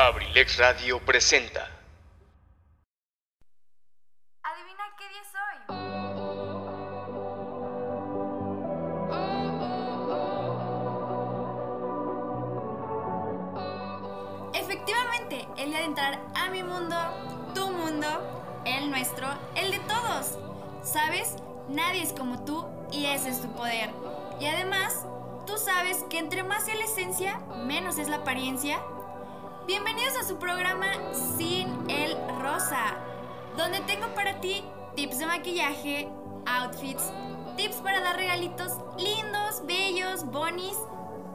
Abrilex 0.00 0.58
Radio 0.58 1.00
presenta. 1.00 1.68
Adivina 4.44 4.84
qué 4.96 5.08
día 5.08 5.24
soy. 5.34 5.56
Efectivamente, 14.54 15.48
el 15.56 15.70
día 15.70 15.80
de 15.80 15.84
entrar 15.86 16.20
a 16.36 16.48
mi 16.50 16.62
mundo, 16.62 16.94
tu 17.56 17.68
mundo, 17.72 18.62
el 18.66 18.92
nuestro, 18.92 19.26
el 19.56 19.72
de 19.72 19.80
todos. 19.80 20.38
¿Sabes? 20.84 21.34
Nadie 21.68 22.04
es 22.04 22.12
como 22.12 22.44
tú 22.44 22.68
y 22.92 23.06
ese 23.06 23.30
es 23.30 23.42
tu 23.42 23.52
poder. 23.56 23.90
Y 24.38 24.46
además, 24.46 25.04
tú 25.44 25.58
sabes 25.58 26.04
que 26.08 26.20
entre 26.20 26.44
más 26.44 26.66
sea 26.66 26.76
la 26.76 26.84
esencia, 26.84 27.40
menos 27.66 27.98
es 27.98 28.08
la 28.08 28.18
apariencia. 28.18 28.80
Bienvenidos 29.68 30.16
a 30.16 30.24
su 30.26 30.38
programa 30.38 30.86
Sin 31.36 31.68
el 31.90 32.16
Rosa, 32.40 32.96
donde 33.54 33.80
tengo 33.80 34.06
para 34.14 34.40
ti 34.40 34.64
tips 34.96 35.18
de 35.18 35.26
maquillaje, 35.26 36.08
outfits, 36.46 37.12
tips 37.58 37.76
para 37.82 38.00
dar 38.00 38.16
regalitos 38.16 38.72
lindos, 38.96 39.62
bellos, 39.66 40.24
bonis, 40.24 40.74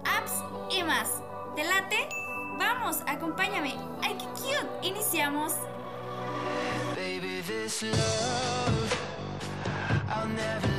apps 0.03 0.33
y 0.71 0.81
más. 0.81 1.21
¿Te 1.55 1.63
late? 1.63 2.09
Vamos, 2.57 3.01
acompáñame. 3.05 3.75
¡Ay, 4.01 4.17
qué 4.17 4.25
cute! 4.25 4.67
Iniciamos. 4.81 5.53
Baby, 6.95 7.43
this 7.45 7.83
love, 7.83 8.97
I'll 10.09 10.27
never 10.27 10.72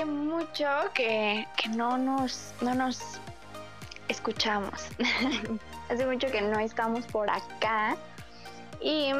Hace 0.00 0.10
mucho 0.10 0.66
que, 0.94 1.46
que 1.58 1.68
no 1.68 1.98
nos 1.98 2.54
no 2.62 2.74
nos 2.74 3.20
escuchamos. 4.08 4.88
Hace 5.90 6.06
mucho 6.06 6.28
que 6.28 6.40
no 6.40 6.58
estamos 6.58 7.04
por 7.04 7.28
acá. 7.28 7.98
Y 8.80 9.12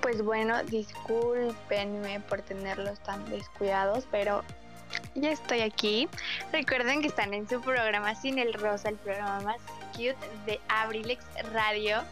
pues 0.00 0.24
bueno, 0.24 0.64
discúlpenme 0.64 2.18
por 2.28 2.42
tenerlos 2.42 2.98
tan 3.04 3.24
descuidados, 3.30 4.08
pero 4.10 4.42
ya 5.14 5.30
estoy 5.30 5.60
aquí. 5.60 6.08
Recuerden 6.50 7.00
que 7.00 7.06
están 7.06 7.32
en 7.32 7.48
su 7.48 7.60
programa 7.60 8.16
Sin 8.16 8.40
el 8.40 8.52
Rosa, 8.54 8.88
el 8.88 8.96
programa 8.96 9.38
más 9.42 9.60
cute 9.92 10.16
de 10.46 10.58
Abrilex 10.68 11.24
Radio. 11.52 12.02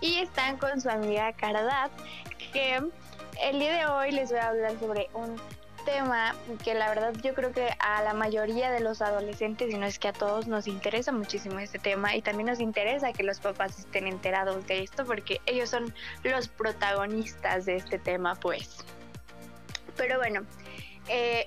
Y 0.00 0.18
están 0.20 0.58
con 0.58 0.80
su 0.80 0.88
amiga 0.88 1.32
Caradat, 1.32 1.90
que 2.52 2.80
el 3.42 3.58
día 3.58 3.72
de 3.72 3.86
hoy 3.86 4.12
les 4.12 4.30
voy 4.30 4.38
a 4.38 4.50
hablar 4.50 4.78
sobre 4.78 5.10
un 5.14 5.40
tema 5.84 6.34
que 6.64 6.74
la 6.74 6.88
verdad 6.88 7.14
yo 7.22 7.34
creo 7.34 7.52
que 7.52 7.70
a 7.78 8.02
la 8.02 8.14
mayoría 8.14 8.70
de 8.70 8.80
los 8.80 9.02
adolescentes, 9.02 9.72
y 9.72 9.76
no 9.76 9.86
es 9.86 9.98
que 9.98 10.08
a 10.08 10.12
todos, 10.12 10.46
nos 10.46 10.66
interesa 10.66 11.12
muchísimo 11.12 11.58
este 11.58 11.78
tema 11.78 12.16
y 12.16 12.22
también 12.22 12.48
nos 12.48 12.60
interesa 12.60 13.12
que 13.12 13.22
los 13.22 13.40
papás 13.40 13.78
estén 13.78 14.06
enterados 14.06 14.66
de 14.66 14.82
esto 14.82 15.04
porque 15.04 15.40
ellos 15.46 15.70
son 15.70 15.94
los 16.24 16.48
protagonistas 16.48 17.66
de 17.66 17.76
este 17.76 17.98
tema, 17.98 18.34
pues. 18.36 18.78
Pero 19.96 20.18
bueno, 20.18 20.42
eh, 21.08 21.44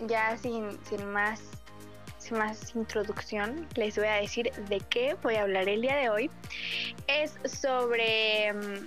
ya 0.00 0.36
sin, 0.38 0.78
sin 0.84 1.04
más 1.10 1.40
sin 2.24 2.38
más 2.38 2.74
introducción, 2.74 3.68
les 3.74 3.96
voy 3.98 4.06
a 4.06 4.14
decir 4.14 4.50
de 4.68 4.80
qué 4.80 5.14
voy 5.22 5.34
a 5.34 5.42
hablar 5.42 5.68
el 5.68 5.82
día 5.82 5.96
de 5.96 6.08
hoy. 6.08 6.30
Es 7.06 7.34
sobre 7.44 8.50
mm, 8.50 8.86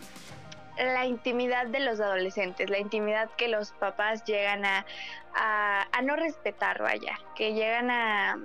la 0.78 1.06
intimidad 1.06 1.68
de 1.68 1.80
los 1.80 2.00
adolescentes, 2.00 2.70
la 2.70 2.80
intimidad 2.80 3.30
que 3.38 3.48
los 3.48 3.72
papás 3.74 4.24
llegan 4.26 4.66
a, 4.66 4.86
a, 5.36 5.88
a 5.92 6.02
no 6.02 6.16
respetar, 6.16 6.82
vaya, 6.82 7.20
que 7.36 7.54
llegan 7.54 7.90
a, 7.90 8.38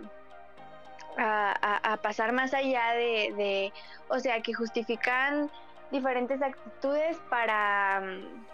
a, 1.16 1.98
pasar 2.02 2.32
más 2.32 2.54
allá 2.54 2.92
de, 2.92 3.34
de, 3.36 3.72
o 4.08 4.18
sea, 4.18 4.40
que 4.40 4.52
justifican 4.54 5.50
diferentes 5.90 6.40
actitudes 6.42 7.18
para, 7.28 8.00
mm, 8.00 8.51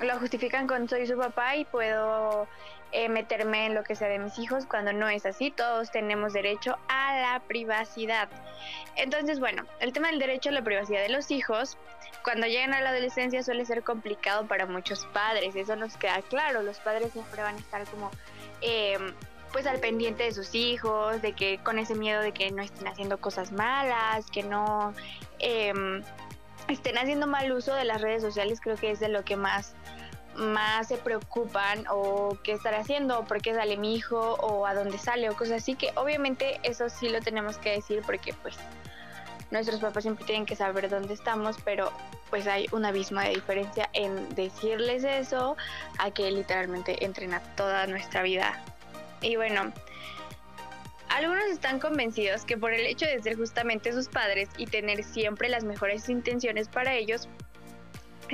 lo 0.00 0.18
justifican 0.18 0.66
con 0.66 0.88
soy 0.88 1.06
su 1.06 1.16
papá 1.16 1.56
y 1.56 1.64
puedo 1.64 2.48
eh, 2.92 3.08
meterme 3.08 3.66
en 3.66 3.74
lo 3.74 3.84
que 3.84 3.94
sea 3.94 4.08
de 4.08 4.18
mis 4.18 4.38
hijos 4.38 4.66
cuando 4.66 4.92
no 4.92 5.08
es 5.08 5.26
así, 5.26 5.50
todos 5.50 5.90
tenemos 5.90 6.32
derecho 6.32 6.76
a 6.88 7.16
la 7.20 7.40
privacidad. 7.40 8.28
Entonces, 8.96 9.38
bueno, 9.38 9.64
el 9.78 9.92
tema 9.92 10.08
del 10.08 10.18
derecho 10.18 10.48
a 10.48 10.52
la 10.52 10.62
privacidad 10.62 11.02
de 11.02 11.10
los 11.10 11.30
hijos 11.30 11.76
cuando 12.24 12.46
llegan 12.46 12.74
a 12.74 12.80
la 12.80 12.90
adolescencia 12.90 13.42
suele 13.42 13.64
ser 13.64 13.82
complicado 13.82 14.46
para 14.46 14.66
muchos 14.66 15.06
padres, 15.06 15.56
eso 15.56 15.76
nos 15.76 15.96
queda 15.96 16.20
claro, 16.22 16.62
los 16.62 16.78
padres 16.80 17.12
siempre 17.12 17.42
van 17.42 17.54
a 17.54 17.58
estar 17.58 17.84
como 17.86 18.10
eh, 18.60 18.98
pues 19.52 19.66
al 19.66 19.80
pendiente 19.80 20.24
de 20.24 20.32
sus 20.32 20.54
hijos, 20.54 21.22
de 21.22 21.32
que 21.32 21.58
con 21.58 21.78
ese 21.78 21.94
miedo 21.94 22.20
de 22.20 22.32
que 22.32 22.50
no 22.50 22.62
estén 22.62 22.88
haciendo 22.88 23.18
cosas 23.20 23.52
malas, 23.52 24.30
que 24.30 24.42
no 24.42 24.94
eh, 25.38 25.72
estén 26.68 26.98
haciendo 26.98 27.26
mal 27.26 27.50
uso 27.52 27.74
de 27.74 27.84
las 27.84 28.00
redes 28.00 28.22
sociales, 28.22 28.60
creo 28.60 28.76
que 28.76 28.90
es 28.90 29.00
de 29.00 29.08
lo 29.08 29.24
que 29.24 29.36
más 29.36 29.74
más 30.36 30.88
se 30.88 30.96
preocupan 30.96 31.84
o 31.90 32.38
qué 32.42 32.52
estar 32.52 32.74
haciendo, 32.74 33.20
o 33.20 33.24
por 33.24 33.42
qué 33.42 33.54
sale 33.54 33.76
mi 33.76 33.94
hijo 33.94 34.18
o 34.18 34.66
a 34.66 34.74
dónde 34.74 34.98
sale 34.98 35.28
o 35.30 35.36
cosas 35.36 35.62
así, 35.62 35.74
que 35.74 35.92
obviamente 35.96 36.60
eso 36.62 36.88
sí 36.88 37.08
lo 37.08 37.20
tenemos 37.20 37.58
que 37.58 37.70
decir 37.72 38.02
porque 38.04 38.32
pues 38.34 38.56
nuestros 39.50 39.80
papás 39.80 40.04
siempre 40.04 40.24
tienen 40.24 40.46
que 40.46 40.56
saber 40.56 40.88
dónde 40.88 41.14
estamos, 41.14 41.56
pero 41.64 41.92
pues 42.30 42.46
hay 42.46 42.68
un 42.72 42.84
abismo 42.84 43.20
de 43.20 43.30
diferencia 43.30 43.90
en 43.92 44.34
decirles 44.34 45.04
eso 45.04 45.56
a 45.98 46.10
que 46.12 46.30
literalmente 46.30 47.04
entren 47.04 47.34
a 47.34 47.40
toda 47.56 47.86
nuestra 47.86 48.22
vida. 48.22 48.62
Y 49.20 49.36
bueno, 49.36 49.72
algunos 51.08 51.44
están 51.46 51.80
convencidos 51.80 52.44
que 52.44 52.56
por 52.56 52.72
el 52.72 52.86
hecho 52.86 53.04
de 53.04 53.20
ser 53.20 53.36
justamente 53.36 53.92
sus 53.92 54.08
padres 54.08 54.48
y 54.56 54.66
tener 54.66 55.02
siempre 55.02 55.48
las 55.48 55.64
mejores 55.64 56.08
intenciones 56.08 56.68
para 56.68 56.94
ellos, 56.94 57.28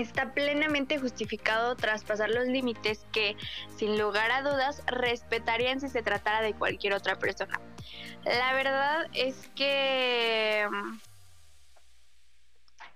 está 0.03 0.33
plenamente 0.33 0.99
justificado 0.99 1.77
traspasar 1.77 2.31
los 2.31 2.47
límites 2.47 3.07
que, 3.13 3.37
sin 3.77 3.99
lugar 3.99 4.31
a 4.31 4.43
dudas, 4.43 4.83
respetarían 4.87 5.81
si 5.81 5.89
se 5.89 6.03
tratara 6.03 6.43
de 6.43 6.55
cualquier 6.55 6.95
otra 6.95 7.19
persona. 7.19 7.61
La 8.25 8.53
verdad 8.55 9.07
es 9.13 9.49
que 9.55 10.67
mm, 10.71 10.99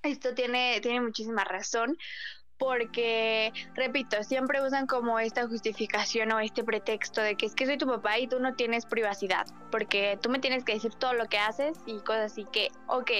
esto 0.03 0.35
tiene, 0.35 0.81
tiene 0.81 1.01
muchísima 1.01 1.45
razón 1.45 1.97
porque, 2.61 3.55
repito, 3.75 4.23
siempre 4.23 4.63
usan 4.63 4.87
como 4.87 5.19
esta 5.19 5.49
justificación 5.49 6.31
o 6.31 6.41
este 6.41 6.63
pretexto 6.63 7.23
de 7.23 7.35
que 7.35 7.47
es 7.47 7.55
que 7.55 7.65
soy 7.65 7.79
tu 7.79 7.87
papá 7.87 8.19
y 8.19 8.29
tú 8.29 8.39
no 8.39 8.55
tienes 8.55 8.85
privacidad, 8.85 9.47
porque 9.71 10.19
tú 10.21 10.29
me 10.29 10.41
tienes 10.41 10.63
que 10.63 10.75
decir 10.75 10.93
todo 10.95 11.15
lo 11.15 11.25
que 11.25 11.39
haces 11.39 11.79
y 11.87 12.01
cosas 12.01 12.33
así 12.33 12.47
que, 12.53 12.69
ok, 12.87 13.11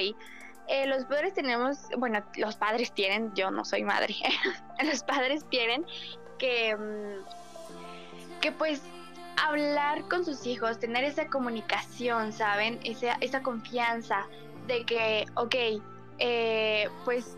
eh, 0.71 0.87
los 0.87 1.05
padres 1.05 1.35
tenemos, 1.35 1.79
bueno, 1.99 2.23
los 2.37 2.55
padres 2.55 2.93
tienen, 2.93 3.35
yo 3.35 3.51
no 3.51 3.65
soy 3.65 3.83
madre, 3.83 4.15
los 4.85 5.03
padres 5.03 5.45
tienen 5.51 5.85
que, 6.39 6.77
mm, 6.77 8.41
que 8.41 8.53
pues 8.53 8.81
hablar 9.37 10.03
con 10.05 10.25
sus 10.25 10.47
hijos, 10.47 10.79
tener 10.79 11.03
esa 11.03 11.27
comunicación, 11.27 12.33
¿saben? 12.33 12.79
Esa, 12.85 13.15
esa 13.21 13.43
confianza 13.43 14.29
de 14.69 14.85
que, 14.85 15.27
ok, 15.35 15.83
eh, 16.19 16.89
pues 17.05 17.37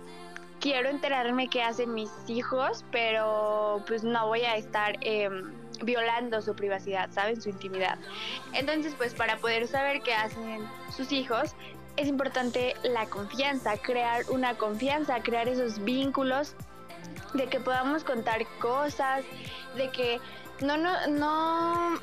quiero 0.60 0.90
enterarme 0.90 1.48
qué 1.48 1.62
hacen 1.62 1.94
mis 1.94 2.10
hijos, 2.28 2.84
pero 2.92 3.82
pues 3.86 4.04
no 4.04 4.26
voy 4.26 4.42
a 4.42 4.56
estar 4.56 4.98
em, 5.00 5.54
violando 5.82 6.42
su 6.42 6.54
privacidad, 6.54 7.10
¿saben? 7.12 7.40
Su 7.40 7.48
intimidad. 7.48 7.98
Entonces, 8.52 8.94
pues 8.94 9.14
para 9.14 9.38
poder 9.38 9.66
saber 9.68 10.02
qué 10.02 10.12
hacen 10.12 10.68
sus 10.94 11.12
hijos, 11.12 11.54
es 11.96 12.08
importante 12.08 12.74
la 12.82 13.06
confianza, 13.06 13.76
crear 13.76 14.24
una 14.30 14.56
confianza, 14.56 15.22
crear 15.22 15.48
esos 15.48 15.82
vínculos 15.84 16.54
de 17.34 17.46
que 17.46 17.60
podamos 17.60 18.04
contar 18.04 18.46
cosas, 18.58 19.24
de 19.76 19.90
que 19.90 20.20
no, 20.60 20.76
no, 20.76 21.06
no, 21.08 21.98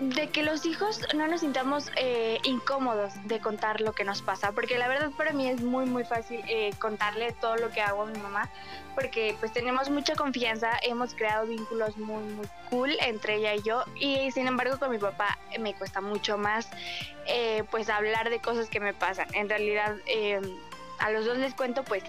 de 0.00 0.30
que 0.30 0.42
los 0.42 0.64
hijos 0.64 1.00
no 1.14 1.26
nos 1.28 1.40
sintamos 1.40 1.90
eh, 1.96 2.38
incómodos 2.44 3.12
de 3.24 3.38
contar 3.38 3.82
lo 3.82 3.92
que 3.92 4.02
nos 4.02 4.22
pasa, 4.22 4.52
porque 4.52 4.78
la 4.78 4.88
verdad 4.88 5.10
para 5.10 5.32
mí 5.32 5.46
es 5.46 5.60
muy 5.60 5.84
muy 5.84 6.04
fácil 6.04 6.40
eh, 6.48 6.70
contarle 6.78 7.32
todo 7.32 7.56
lo 7.56 7.70
que 7.70 7.82
hago 7.82 8.02
a 8.02 8.06
mi 8.06 8.18
mamá, 8.18 8.48
porque 8.94 9.36
pues 9.40 9.52
tenemos 9.52 9.90
mucha 9.90 10.14
confianza, 10.14 10.70
hemos 10.82 11.14
creado 11.14 11.46
vínculos 11.46 11.98
muy 11.98 12.22
muy 12.22 12.46
cool 12.70 12.96
entre 13.00 13.36
ella 13.36 13.54
y 13.54 13.62
yo, 13.62 13.84
y 13.94 14.30
sin 14.32 14.46
embargo 14.46 14.78
con 14.78 14.90
mi 14.90 14.98
papá 14.98 15.38
me 15.58 15.74
cuesta 15.74 16.00
mucho 16.00 16.38
más 16.38 16.68
eh, 17.26 17.64
pues 17.70 17.90
hablar 17.90 18.30
de 18.30 18.40
cosas 18.40 18.70
que 18.70 18.80
me 18.80 18.94
pasan. 18.94 19.28
En 19.34 19.50
realidad 19.50 19.96
eh, 20.06 20.40
a 20.98 21.10
los 21.10 21.26
dos 21.26 21.36
les 21.36 21.54
cuento 21.54 21.84
pues 21.84 22.04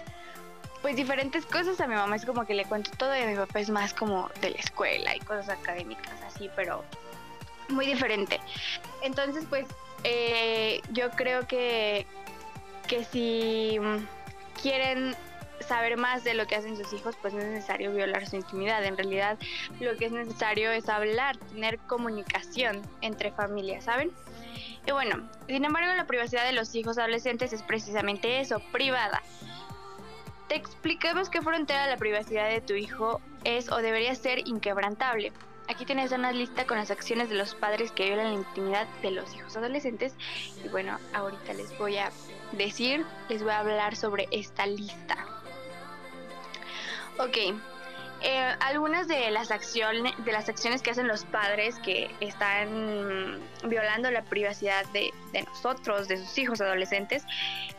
pues 0.80 0.96
diferentes 0.96 1.44
cosas. 1.46 1.80
A 1.80 1.86
mi 1.86 1.94
mamá 1.94 2.16
es 2.16 2.24
como 2.24 2.44
que 2.46 2.54
le 2.54 2.64
cuento 2.64 2.90
todo 2.96 3.14
y 3.14 3.20
a 3.20 3.26
mi 3.26 3.36
papá 3.36 3.60
es 3.60 3.68
más 3.68 3.92
como 3.92 4.30
de 4.40 4.50
la 4.50 4.56
escuela 4.56 5.14
y 5.14 5.20
cosas 5.20 5.50
académicas 5.50 6.20
así, 6.26 6.50
pero 6.56 6.84
muy 7.72 7.86
diferente. 7.86 8.40
Entonces, 9.02 9.44
pues 9.48 9.66
eh, 10.04 10.80
yo 10.92 11.10
creo 11.10 11.46
que, 11.46 12.06
que 12.88 13.04
si 13.04 13.78
quieren 14.60 15.16
saber 15.62 15.96
más 15.96 16.24
de 16.24 16.34
lo 16.34 16.46
que 16.46 16.56
hacen 16.56 16.76
sus 16.76 16.92
hijos, 16.92 17.16
pues 17.20 17.32
no 17.34 17.40
es 17.40 17.46
necesario 17.46 17.92
violar 17.92 18.26
su 18.26 18.36
intimidad. 18.36 18.84
En 18.84 18.96
realidad, 18.96 19.38
lo 19.80 19.96
que 19.96 20.06
es 20.06 20.12
necesario 20.12 20.70
es 20.70 20.88
hablar, 20.88 21.36
tener 21.36 21.78
comunicación 21.78 22.82
entre 23.00 23.32
familias, 23.32 23.84
¿saben? 23.84 24.10
Y 24.86 24.92
bueno, 24.92 25.28
sin 25.46 25.64
embargo, 25.64 25.94
la 25.94 26.06
privacidad 26.06 26.44
de 26.44 26.52
los 26.52 26.74
hijos 26.74 26.98
adolescentes 26.98 27.52
es 27.52 27.62
precisamente 27.62 28.40
eso, 28.40 28.60
privada. 28.72 29.22
Te 30.48 30.56
explicamos 30.56 31.30
qué 31.30 31.40
frontera 31.40 31.86
la 31.86 31.96
privacidad 31.96 32.48
de 32.50 32.60
tu 32.60 32.74
hijo 32.74 33.20
es 33.44 33.70
o 33.70 33.76
debería 33.76 34.14
ser 34.14 34.46
inquebrantable. 34.46 35.32
Aquí 35.72 35.86
tienes 35.86 36.12
una 36.12 36.32
lista 36.32 36.66
con 36.66 36.76
las 36.76 36.90
acciones 36.90 37.30
de 37.30 37.34
los 37.34 37.54
padres 37.54 37.92
que 37.92 38.04
violan 38.04 38.26
la 38.26 38.34
intimidad 38.34 38.86
de 39.00 39.10
los 39.10 39.34
hijos 39.34 39.56
adolescentes. 39.56 40.14
Y 40.62 40.68
bueno, 40.68 40.98
ahorita 41.14 41.54
les 41.54 41.76
voy 41.78 41.96
a 41.96 42.12
decir, 42.52 43.06
les 43.30 43.42
voy 43.42 43.52
a 43.52 43.60
hablar 43.60 43.96
sobre 43.96 44.28
esta 44.32 44.66
lista. 44.66 45.16
Ok, 47.18 47.54
eh, 48.22 48.56
algunas 48.60 49.08
de 49.08 49.30
las 49.30 49.50
acciones 49.50 50.12
de 50.24 50.32
las 50.32 50.48
acciones 50.48 50.82
que 50.82 50.90
hacen 50.90 51.08
los 51.08 51.24
padres 51.24 51.78
que 51.80 52.10
están 52.20 53.40
violando 53.64 54.10
la 54.10 54.22
privacidad 54.22 54.84
de, 54.92 55.12
de, 55.32 55.42
nosotros, 55.42 56.08
de 56.08 56.18
sus 56.18 56.38
hijos 56.38 56.60
adolescentes, 56.60 57.24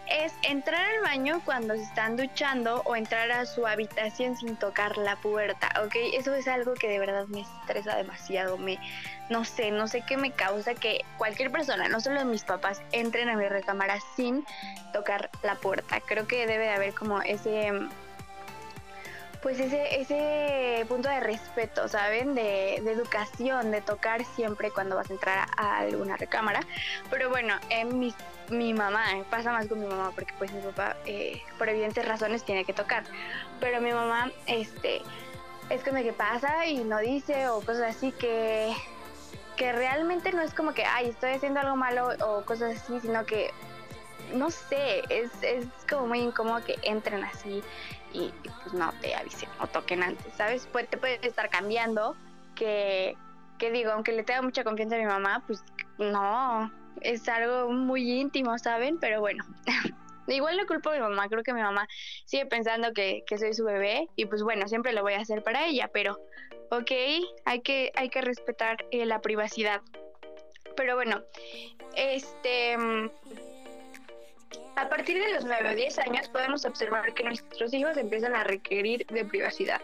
es 0.09 0.33
entrar 0.43 0.81
al 0.81 1.01
baño 1.01 1.41
cuando 1.45 1.75
se 1.75 1.83
están 1.83 2.17
duchando 2.17 2.81
o 2.85 2.95
entrar 2.95 3.31
a 3.31 3.45
su 3.45 3.65
habitación 3.65 4.35
sin 4.35 4.55
tocar 4.57 4.97
la 4.97 5.15
puerta, 5.15 5.69
¿ok? 5.83 5.95
Eso 6.13 6.33
es 6.33 6.47
algo 6.47 6.73
que 6.73 6.89
de 6.89 6.99
verdad 6.99 7.25
me 7.27 7.41
estresa 7.41 7.95
demasiado, 7.95 8.57
me, 8.57 8.79
no 9.29 9.45
sé, 9.45 9.71
no 9.71 9.87
sé 9.87 10.03
qué 10.07 10.17
me 10.17 10.31
causa 10.31 10.73
que 10.75 11.05
cualquier 11.17 11.51
persona, 11.51 11.87
no 11.87 12.01
solo 12.01 12.25
mis 12.25 12.43
papás, 12.43 12.81
entren 12.91 13.29
a 13.29 13.37
mi 13.37 13.47
recámara 13.47 13.97
sin 14.15 14.45
tocar 14.91 15.29
la 15.41 15.55
puerta. 15.55 16.01
Creo 16.01 16.27
que 16.27 16.45
debe 16.47 16.65
de 16.65 16.71
haber 16.71 16.93
como 16.93 17.21
ese 17.21 17.71
pues 19.43 19.59
ese, 19.59 19.99
ese 19.99 20.85
punto 20.85 21.09
de 21.09 21.19
respeto, 21.19 21.89
¿saben? 21.89 22.33
De, 22.33 22.77
educación, 22.77 23.71
de 23.71 23.81
tocar 23.81 24.23
siempre 24.23 24.71
cuando 24.71 24.95
vas 24.95 25.09
a 25.09 25.13
entrar 25.13 25.47
a 25.57 25.79
alguna 25.79 26.15
recámara. 26.15 26.61
Pero 27.09 27.29
bueno, 27.29 27.53
en 27.69 27.99
mi, 27.99 28.15
mi 28.49 28.73
mamá, 28.73 29.17
eh, 29.17 29.25
pasa 29.29 29.51
más 29.51 29.67
con 29.67 29.81
mi 29.81 29.85
mamá, 29.85 30.11
porque 30.15 30.33
pues 30.37 30.53
mi 30.53 30.61
papá, 30.61 30.95
eh, 31.05 31.41
por 31.57 31.67
evidentes 31.67 32.07
razones, 32.07 32.45
tiene 32.45 32.63
que 32.63 32.71
tocar. 32.71 33.03
Pero 33.59 33.81
mi 33.81 33.91
mamá, 33.91 34.31
este, 34.47 35.01
es 35.69 35.83
como 35.83 35.97
que 35.97 36.13
pasa 36.13 36.65
y 36.65 36.85
no 36.85 36.99
dice 36.99 37.49
o 37.49 37.59
cosas 37.59 37.97
así 37.97 38.13
que, 38.13 38.73
que 39.57 39.73
realmente 39.73 40.31
no 40.31 40.41
es 40.41 40.53
como 40.53 40.73
que, 40.73 40.85
ay, 40.85 41.09
estoy 41.09 41.31
haciendo 41.31 41.59
algo 41.59 41.75
malo 41.75 42.11
o 42.25 42.45
cosas 42.45 42.77
así, 42.77 42.97
sino 43.01 43.25
que 43.25 43.51
no 44.33 44.49
sé, 44.49 45.03
es, 45.09 45.29
es 45.41 45.65
como 45.87 46.07
muy 46.07 46.19
incómodo 46.19 46.63
que 46.63 46.79
entren 46.81 47.23
así 47.25 47.61
y, 48.13 48.31
pues 48.43 48.73
no 48.73 48.91
te 49.01 49.15
avisen 49.15 49.49
o 49.59 49.67
toquen 49.67 50.03
antes, 50.03 50.33
¿sabes? 50.35 50.67
Pues 50.71 50.87
te 50.89 50.97
puede 50.97 51.25
estar 51.25 51.49
cambiando, 51.49 52.15
que, 52.55 53.17
que 53.57 53.71
digo, 53.71 53.91
aunque 53.91 54.11
le 54.11 54.23
tenga 54.23 54.41
mucha 54.41 54.63
confianza 54.63 54.95
a 54.95 54.99
mi 54.99 55.05
mamá, 55.05 55.43
pues 55.47 55.63
no, 55.97 56.71
es 57.01 57.27
algo 57.27 57.71
muy 57.71 58.11
íntimo, 58.11 58.57
¿saben? 58.57 58.99
Pero 58.99 59.19
bueno. 59.19 59.43
Igual 60.27 60.55
no 60.55 60.65
culpo 60.65 60.89
a 60.89 60.93
mi 60.93 60.99
mamá, 60.99 61.27
creo 61.27 61.43
que 61.43 61.53
mi 61.53 61.61
mamá 61.61 61.85
sigue 62.25 62.45
pensando 62.45 62.93
que, 62.93 63.23
que, 63.27 63.37
soy 63.37 63.53
su 63.53 63.65
bebé 63.65 64.07
y 64.15 64.25
pues 64.25 64.41
bueno, 64.41 64.69
siempre 64.69 64.93
lo 64.93 65.01
voy 65.01 65.15
a 65.15 65.19
hacer 65.19 65.43
para 65.43 65.67
ella, 65.67 65.89
pero 65.91 66.17
ok, 66.71 66.91
hay 67.43 67.61
que, 67.61 67.91
hay 67.95 68.09
que 68.09 68.21
respetar 68.21 68.85
eh, 68.91 69.05
la 69.05 69.19
privacidad. 69.19 69.81
Pero 70.77 70.95
bueno, 70.95 71.21
este 71.95 72.77
a 74.75 74.89
partir 74.89 75.21
de 75.21 75.33
los 75.33 75.45
9 75.45 75.69
o 75.71 75.75
10 75.75 75.99
años 75.99 76.29
podemos 76.29 76.65
observar 76.65 77.13
que 77.13 77.23
nuestros 77.23 77.73
hijos 77.73 77.97
empiezan 77.97 78.35
a 78.35 78.43
requerir 78.43 79.05
de 79.07 79.25
privacidad. 79.25 79.81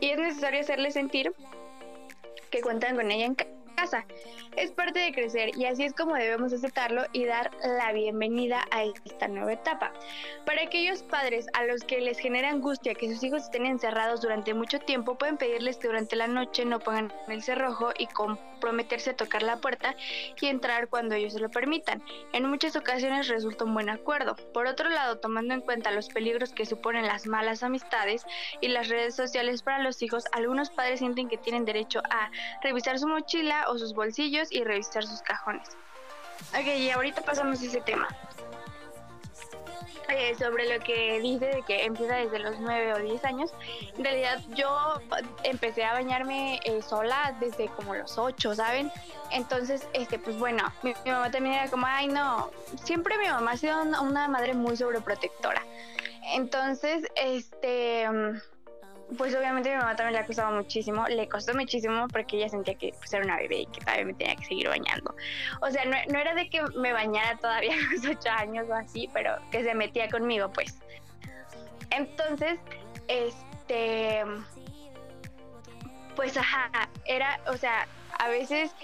Y 0.00 0.10
es 0.10 0.18
necesario 0.18 0.60
hacerles 0.60 0.94
sentir 0.94 1.32
que 2.50 2.60
cuentan 2.60 2.96
con 2.96 3.10
ella 3.10 3.26
en 3.26 3.34
casa. 3.34 3.50
Es 4.56 4.70
parte 4.70 4.98
de 4.98 5.12
crecer 5.12 5.56
y 5.56 5.66
así 5.66 5.84
es 5.84 5.92
como 5.94 6.14
debemos 6.14 6.52
aceptarlo 6.52 7.02
y 7.12 7.24
dar 7.24 7.50
la 7.64 7.92
bienvenida 7.92 8.64
a 8.70 8.84
esta 8.84 9.28
nueva 9.28 9.52
etapa. 9.52 9.92
Para 10.46 10.62
aquellos 10.62 11.02
padres 11.02 11.46
a 11.54 11.64
los 11.64 11.82
que 11.82 12.00
les 12.00 12.18
genera 12.18 12.50
angustia 12.50 12.94
que 12.94 13.12
sus 13.12 13.22
hijos 13.22 13.42
estén 13.42 13.66
encerrados 13.66 14.22
durante 14.22 14.54
mucho 14.54 14.78
tiempo, 14.78 15.16
pueden 15.16 15.36
pedirles 15.36 15.76
que 15.76 15.88
durante 15.88 16.16
la 16.16 16.28
noche 16.28 16.64
no 16.64 16.78
pongan 16.78 17.12
el 17.28 17.42
cerrojo 17.42 17.90
y 17.98 18.06
comprometerse 18.06 19.10
a 19.10 19.16
tocar 19.16 19.42
la 19.42 19.56
puerta 19.56 19.96
y 20.40 20.46
entrar 20.46 20.88
cuando 20.88 21.14
ellos 21.14 21.32
se 21.32 21.40
lo 21.40 21.50
permitan. 21.50 22.02
En 22.32 22.48
muchas 22.48 22.76
ocasiones 22.76 23.28
resulta 23.28 23.64
un 23.64 23.74
buen 23.74 23.90
acuerdo. 23.90 24.36
Por 24.54 24.66
otro 24.66 24.88
lado, 24.88 25.18
tomando 25.18 25.52
en 25.52 25.60
cuenta 25.60 25.90
los 25.90 26.08
peligros 26.08 26.52
que 26.52 26.64
suponen 26.64 27.06
las 27.06 27.26
malas 27.26 27.62
amistades 27.62 28.24
y 28.60 28.68
las 28.68 28.88
redes 28.88 29.14
sociales 29.16 29.62
para 29.62 29.80
los 29.80 30.00
hijos, 30.02 30.24
algunos 30.32 30.70
padres 30.70 31.00
sienten 31.00 31.28
que 31.28 31.38
tienen 31.38 31.64
derecho 31.64 32.00
a 32.08 32.30
revisar 32.62 32.98
su 32.98 33.08
mochila 33.08 33.63
o 33.68 33.78
sus 33.78 33.94
bolsillos 33.94 34.50
y 34.50 34.64
revisar 34.64 35.04
sus 35.06 35.22
cajones. 35.22 35.68
Ok, 36.52 36.66
y 36.66 36.90
ahorita 36.90 37.22
pasamos 37.22 37.60
a 37.60 37.64
ese 37.64 37.80
tema. 37.80 38.08
Eh, 40.08 40.34
sobre 40.38 40.68
lo 40.68 40.84
que 40.84 41.18
dice 41.20 41.46
de 41.46 41.62
que 41.62 41.84
empieza 41.84 42.16
desde 42.16 42.38
los 42.38 42.60
9 42.60 42.92
o 42.92 42.98
10 42.98 43.24
años, 43.24 43.54
en 43.96 44.04
realidad 44.04 44.38
yo 44.54 45.00
empecé 45.44 45.82
a 45.84 45.94
bañarme 45.94 46.60
eh, 46.64 46.82
sola 46.82 47.34
desde 47.40 47.68
como 47.68 47.94
los 47.94 48.18
8, 48.18 48.54
¿saben? 48.54 48.92
Entonces, 49.30 49.88
este, 49.94 50.18
pues 50.18 50.38
bueno, 50.38 50.62
mi, 50.82 50.94
mamá 51.06 51.30
también 51.30 51.54
era 51.54 51.70
como, 51.70 51.86
ay 51.86 52.08
no, 52.08 52.50
siempre 52.84 53.16
mi 53.16 53.26
mamá 53.26 53.52
ha 53.52 53.56
sido 53.56 53.80
una 53.82 54.28
madre 54.28 54.52
muy 54.52 54.76
sobreprotectora. 54.76 55.62
Entonces, 56.34 57.04
este 57.16 58.06
pues 59.16 59.34
obviamente 59.34 59.70
mi 59.70 59.76
mamá 59.76 59.96
también 59.96 60.20
le 60.20 60.26
costado 60.26 60.54
muchísimo, 60.54 61.06
le 61.06 61.28
costó 61.28 61.54
muchísimo 61.54 62.08
porque 62.08 62.36
ella 62.36 62.48
sentía 62.48 62.74
que 62.74 62.92
pues, 62.98 63.12
era 63.12 63.24
una 63.24 63.36
bebé 63.36 63.60
y 63.60 63.66
que 63.66 63.80
todavía 63.80 64.04
me 64.06 64.14
tenía 64.14 64.36
que 64.36 64.44
seguir 64.44 64.68
bañando. 64.68 65.14
O 65.60 65.70
sea, 65.70 65.84
no, 65.84 65.96
no 66.08 66.18
era 66.18 66.34
de 66.34 66.48
que 66.48 66.62
me 66.76 66.92
bañara 66.92 67.36
todavía 67.38 67.74
a 67.90 67.94
los 67.94 68.06
ocho 68.06 68.30
años 68.30 68.66
o 68.68 68.74
así, 68.74 69.08
pero 69.12 69.36
que 69.50 69.62
se 69.62 69.74
metía 69.74 70.08
conmigo, 70.08 70.50
pues. 70.50 70.78
Entonces, 71.90 72.58
este, 73.08 74.24
pues 76.16 76.36
ajá, 76.36 76.88
era, 77.04 77.40
o 77.46 77.56
sea, 77.56 77.86
a 78.18 78.28
veces 78.28 78.74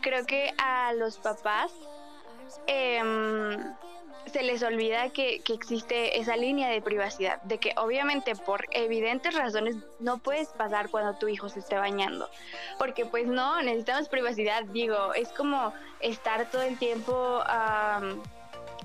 creo 0.00 0.24
que 0.24 0.52
a 0.58 0.92
los 0.94 1.18
papás, 1.18 1.72
eh, 2.66 3.02
se 4.26 4.42
les 4.42 4.62
olvida 4.62 5.10
que, 5.10 5.42
existe 5.48 6.18
esa 6.18 6.36
línea 6.36 6.68
de 6.68 6.82
privacidad, 6.82 7.40
de 7.42 7.58
que 7.58 7.72
obviamente 7.76 8.34
por 8.34 8.66
evidentes 8.72 9.34
razones 9.34 9.76
no 10.00 10.18
puedes 10.18 10.48
pasar 10.48 10.90
cuando 10.90 11.14
tu 11.14 11.28
hijo 11.28 11.48
se 11.48 11.60
esté 11.60 11.76
bañando, 11.76 12.28
porque 12.78 13.06
pues 13.06 13.26
no, 13.26 13.62
necesitamos 13.62 14.08
privacidad, 14.08 14.64
digo, 14.64 15.14
es 15.14 15.28
como 15.28 15.72
estar 16.00 16.50
todo 16.50 16.62
el 16.62 16.78
tiempo, 16.78 17.42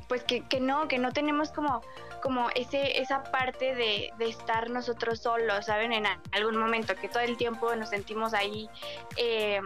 pues 0.08 0.24
que, 0.24 0.44
no, 0.60 0.88
que 0.88 1.00
no 1.00 1.12
tenemos 1.12 1.52
como 1.52 1.82
como 2.22 2.50
ese, 2.54 3.02
esa 3.02 3.24
parte 3.24 3.74
de, 3.74 4.12
estar 4.20 4.70
nosotros 4.70 5.22
solos, 5.22 5.66
¿saben? 5.66 5.92
En 5.92 6.06
algún 6.34 6.56
momento, 6.56 6.96
que 6.96 7.10
todo 7.10 7.24
el 7.24 7.36
tiempo 7.36 7.76
nos 7.76 7.90
sentimos 7.90 8.36
ahí 8.36 8.70
eh, 9.18 9.60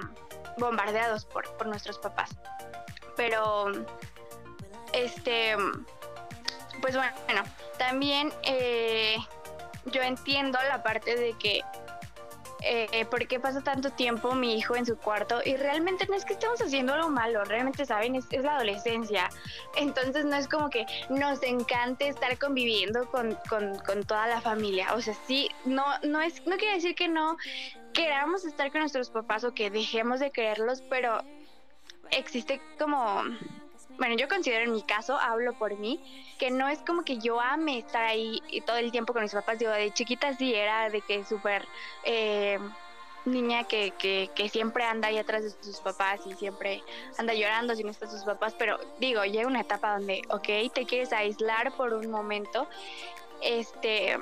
bombardeados 0.58 1.25
por, 1.25 1.51
por 1.58 1.67
nuestros 1.67 2.00
papás. 2.00 2.29
Pero 3.17 3.74
este, 4.95 5.55
pues 6.81 6.95
bueno, 6.95 7.43
también 7.77 8.31
eh, 8.43 9.17
yo 9.85 10.01
entiendo 10.01 10.57
la 10.69 10.83
parte 10.83 11.15
de 11.15 11.33
que 11.33 11.61
eh, 12.67 13.05
por 13.05 13.27
qué 13.27 13.39
pasa 13.39 13.61
tanto 13.61 13.91
tiempo 13.91 14.33
mi 14.33 14.57
hijo 14.57 14.75
en 14.75 14.87
su 14.87 14.97
cuarto 14.97 15.39
y 15.45 15.55
realmente 15.55 16.07
no 16.07 16.15
es 16.15 16.25
que 16.25 16.33
estemos 16.33 16.59
haciendo 16.59 16.95
algo 16.95 17.09
malo, 17.09 17.43
realmente 17.43 17.85
saben, 17.85 18.15
es, 18.15 18.25
la 18.31 18.55
adolescencia, 18.55 19.29
entonces 19.75 20.25
no 20.25 20.35
es 20.35 20.47
como 20.47 20.71
que 20.71 20.87
nos 21.09 21.43
encante 21.43 22.07
estar 22.07 22.35
conviviendo 22.39 23.05
con, 23.11 23.37
con, 23.49 23.77
con, 23.79 24.03
toda 24.03 24.25
la 24.27 24.41
familia, 24.41 24.95
o 24.95 25.01
sea, 25.01 25.13
sí, 25.27 25.47
no, 25.65 25.85
no, 26.01 26.21
es, 26.21 26.43
no 26.47 26.57
quiere 26.57 26.75
decir 26.75 26.95
que 26.95 27.07
no 27.07 27.37
queramos 27.93 28.45
estar 28.45 28.71
con 28.71 28.81
nuestros 28.81 29.11
papás 29.11 29.43
o 29.43 29.53
que 29.53 29.69
dejemos 29.69 30.19
de 30.19 30.31
quererlos, 30.31 30.81
pero 30.89 31.23
existe 32.09 32.59
como 32.79 33.21
bueno, 33.97 34.15
yo 34.15 34.27
considero 34.27 34.63
en 34.65 34.73
mi 34.73 34.81
caso, 34.81 35.17
hablo 35.17 35.53
por 35.53 35.77
mí, 35.77 35.99
que 36.37 36.51
no 36.51 36.67
es 36.67 36.79
como 36.79 37.03
que 37.03 37.17
yo 37.17 37.39
ame 37.39 37.79
estar 37.79 38.03
ahí 38.03 38.41
todo 38.65 38.77
el 38.77 38.91
tiempo 38.91 39.13
con 39.13 39.23
mis 39.23 39.33
papás. 39.33 39.59
Digo, 39.59 39.71
de 39.71 39.91
chiquita 39.91 40.33
sí 40.35 40.53
era 40.53 40.89
de 40.89 41.01
que 41.01 41.23
súper 41.23 41.65
eh, 42.03 42.59
niña 43.25 43.63
que, 43.63 43.91
que, 43.91 44.29
que, 44.35 44.49
siempre 44.49 44.83
anda 44.83 45.07
ahí 45.07 45.17
atrás 45.17 45.43
de 45.43 45.63
sus 45.63 45.79
papás 45.79 46.21
y 46.25 46.33
siempre 46.33 46.83
anda 47.17 47.33
llorando 47.33 47.75
si 47.75 47.83
no 47.83 47.91
está 47.91 48.07
sus 48.07 48.23
papás. 48.23 48.53
Pero 48.57 48.79
digo, 48.99 49.23
llega 49.23 49.47
una 49.47 49.61
etapa 49.61 49.97
donde, 49.97 50.21
ok, 50.29 50.73
te 50.73 50.85
quieres 50.85 51.13
aislar 51.13 51.71
por 51.73 51.93
un 51.93 52.09
momento 52.09 52.67
Este, 53.41 54.17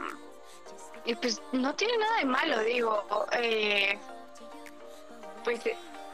pues 1.22 1.42
no 1.52 1.76
tiene 1.76 1.98
nada 1.98 2.18
de 2.18 2.26
malo, 2.26 2.60
digo, 2.64 3.04
eh, 3.34 3.98
pues 5.44 5.62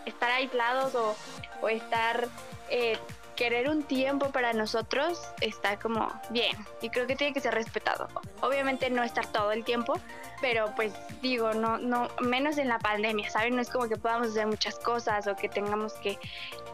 estar 0.05 0.31
aislados 0.31 0.95
o, 0.95 1.15
o 1.61 1.69
estar 1.69 2.27
eh, 2.69 2.97
querer 3.39 3.69
un 3.69 3.83
tiempo 3.83 4.31
para 4.31 4.51
nosotros 4.51 5.17
está 5.39 5.79
como 5.79 6.11
bien 6.29 6.57
y 6.81 6.89
creo 6.89 7.07
que 7.07 7.15
tiene 7.15 7.33
que 7.33 7.39
ser 7.39 7.53
respetado. 7.53 8.09
Obviamente 8.41 8.89
no 8.89 9.01
estar 9.01 9.25
todo 9.27 9.53
el 9.53 9.63
tiempo, 9.63 9.93
pero 10.41 10.75
pues 10.75 10.91
digo, 11.21 11.53
no, 11.53 11.77
no, 11.77 12.09
menos 12.19 12.57
en 12.57 12.67
la 12.67 12.79
pandemia, 12.79 13.29
¿saben? 13.29 13.55
No 13.55 13.61
es 13.61 13.69
como 13.69 13.87
que 13.87 13.95
podamos 13.95 14.27
hacer 14.27 14.45
muchas 14.45 14.77
cosas 14.79 15.25
o 15.27 15.37
que 15.37 15.47
tengamos 15.47 15.93
que, 15.93 16.19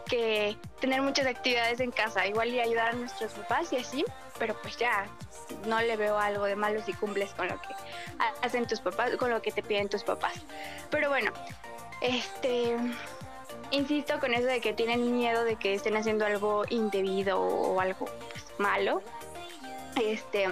que 0.08 0.58
tener 0.80 1.04
muchas 1.04 1.28
actividades 1.28 1.80
en 1.82 1.92
casa, 1.92 2.26
igual 2.26 2.50
y 2.50 2.60
ayudar 2.60 2.90
a 2.90 2.94
nuestros 2.94 3.34
papás 3.34 3.72
y 3.72 3.78
así, 3.78 4.04
pero 4.40 4.60
pues 4.60 4.76
ya 4.78 5.06
no 5.68 5.80
le 5.82 5.96
veo 5.98 6.18
algo 6.18 6.46
de 6.46 6.56
malo 6.56 6.82
si 6.84 6.94
cumples 6.94 7.30
con 7.36 7.48
lo 7.48 7.62
que 7.62 7.76
hacen 8.42 8.66
tus 8.66 8.80
papás, 8.80 9.12
con 9.18 9.30
lo 9.30 9.40
que 9.40 9.52
te 9.52 9.62
piden 9.62 9.88
tus 9.88 10.04
papás. 10.04 10.34
Pero 10.90 11.10
bueno, 11.10 11.32
este 12.02 12.76
insisto 13.72 14.20
con 14.20 14.34
eso 14.34 14.48
de 14.48 14.62
que 14.62 14.74
tienen 14.74 15.16
miedo 15.16 15.44
de 15.44 15.56
que 15.56 15.74
estén 15.74 15.98
haciendo 15.98 16.26
algo 16.26 16.64
indebido 16.70 17.40
o 17.40 17.80
algo 17.80 18.06
pues, 18.06 18.46
malo. 18.58 19.02
Este, 20.02 20.48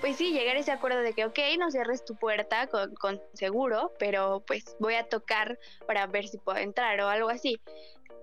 pues 0.00 0.16
sí, 0.16 0.32
llegar 0.32 0.56
a 0.56 0.60
ese 0.60 0.72
acuerdo 0.72 1.00
de 1.00 1.14
que, 1.14 1.24
ok, 1.24 1.38
no 1.58 1.70
cierres 1.70 2.04
tu 2.04 2.14
puerta 2.16 2.66
con, 2.66 2.94
con, 2.94 3.20
seguro, 3.32 3.92
pero 3.98 4.42
pues 4.46 4.76
voy 4.78 4.94
a 4.94 5.08
tocar 5.08 5.58
para 5.86 6.06
ver 6.06 6.28
si 6.28 6.38
puedo 6.38 6.58
entrar 6.58 7.00
o 7.00 7.08
algo 7.08 7.30
así. 7.30 7.60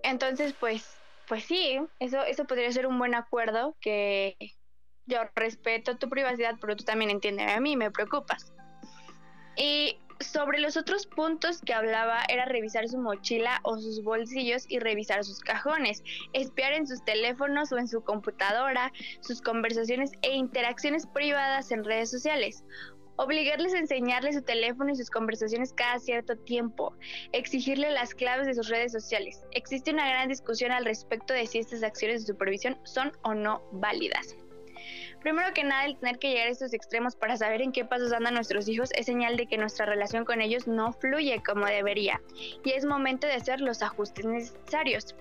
Entonces, 0.04 0.54
pues, 0.60 0.96
pues 1.28 1.44
sí, 1.44 1.80
eso, 2.00 2.24
eso 2.24 2.46
podría 2.46 2.72
ser 2.72 2.88
un 2.88 3.00
buen 3.00 3.16
acuerdo 3.16 3.76
que 3.82 4.38
yo 5.06 5.20
respeto 5.36 5.98
tu 5.98 6.10
privacidad, 6.10 6.56
pero 6.62 6.76
tú 6.76 6.84
también 6.84 7.12
entiendes 7.12 7.52
a 7.52 7.60
mí, 7.60 7.76
me 7.76 7.92
preocupas. 7.92 8.54
Y 9.58 9.98
sobre 10.24 10.60
los 10.60 10.78
otros 10.78 11.08
puntos 11.08 11.62
que 11.62 11.74
hablaba 11.74 12.24
era 12.30 12.46
revisar 12.46 12.88
su 12.88 12.98
mochila 12.98 13.60
o 13.64 13.78
sus 13.78 14.04
bolsillos 14.04 14.66
y 14.70 14.80
revisar 14.80 15.24
sus 15.24 15.40
cajones, 15.40 16.04
espiar 16.34 16.74
en 16.74 16.88
sus 16.88 17.04
teléfonos 17.04 17.72
o 17.72 17.78
en 17.78 17.88
su 17.88 18.04
computadora, 18.04 18.92
sus 19.22 19.42
conversaciones 19.42 20.12
e 20.22 20.34
interacciones 20.36 21.06
privadas 21.08 21.72
en 21.72 21.84
redes 21.84 22.12
sociales. 22.12 22.64
Obligarles 23.18 23.74
a 23.74 23.80
enseñarle 23.80 24.34
su 24.34 24.42
teléfono 24.42 24.92
y 24.92 24.96
sus 24.96 25.10
conversaciones 25.10 25.74
cada 25.74 26.00
cierto 26.00 26.36
tiempo. 26.38 26.96
Exigirle 27.34 27.92
las 27.92 28.16
claves 28.16 28.48
de 28.48 28.56
sus 28.56 28.70
redes 28.70 28.92
sociales. 28.92 29.44
Existe 29.52 29.92
una 29.92 30.10
gran 30.10 30.30
discusión 30.30 30.72
al 30.72 30.86
respecto 30.86 31.34
de 31.34 31.46
si 31.46 31.60
estas 31.60 31.84
acciones 31.84 32.22
de 32.22 32.34
supervisión 32.34 32.80
son 32.84 33.12
o 33.24 33.36
no 33.36 33.62
válidas. 33.74 34.36
Primero 35.22 35.54
que 35.54 35.64
nada, 35.64 35.86
el 35.86 35.98
tener 35.98 36.18
que 36.18 36.30
llegar 36.30 36.48
a 36.48 36.52
estos 36.52 36.74
extremos 36.74 37.16
para 37.16 37.38
saber 37.38 37.62
en 37.62 37.72
qué 37.72 37.86
pasos 37.86 38.12
andan 38.12 38.34
nuestros 38.34 38.68
hijos 38.68 38.90
es 38.96 39.06
señal 39.06 39.38
de 39.38 39.46
que 39.46 39.58
nuestra 39.58 39.86
relación 39.86 40.26
con 40.26 40.42
ellos 40.42 40.68
no 40.68 40.94
fluye 40.94 41.42
como 41.46 41.66
debería 41.68 42.22
y 42.64 42.72
es 42.72 42.86
momento 42.86 43.28
de 43.28 43.34
hacer 43.34 43.62
los 43.62 43.84
ajustes 43.84 44.26
necesarios. 44.26 45.16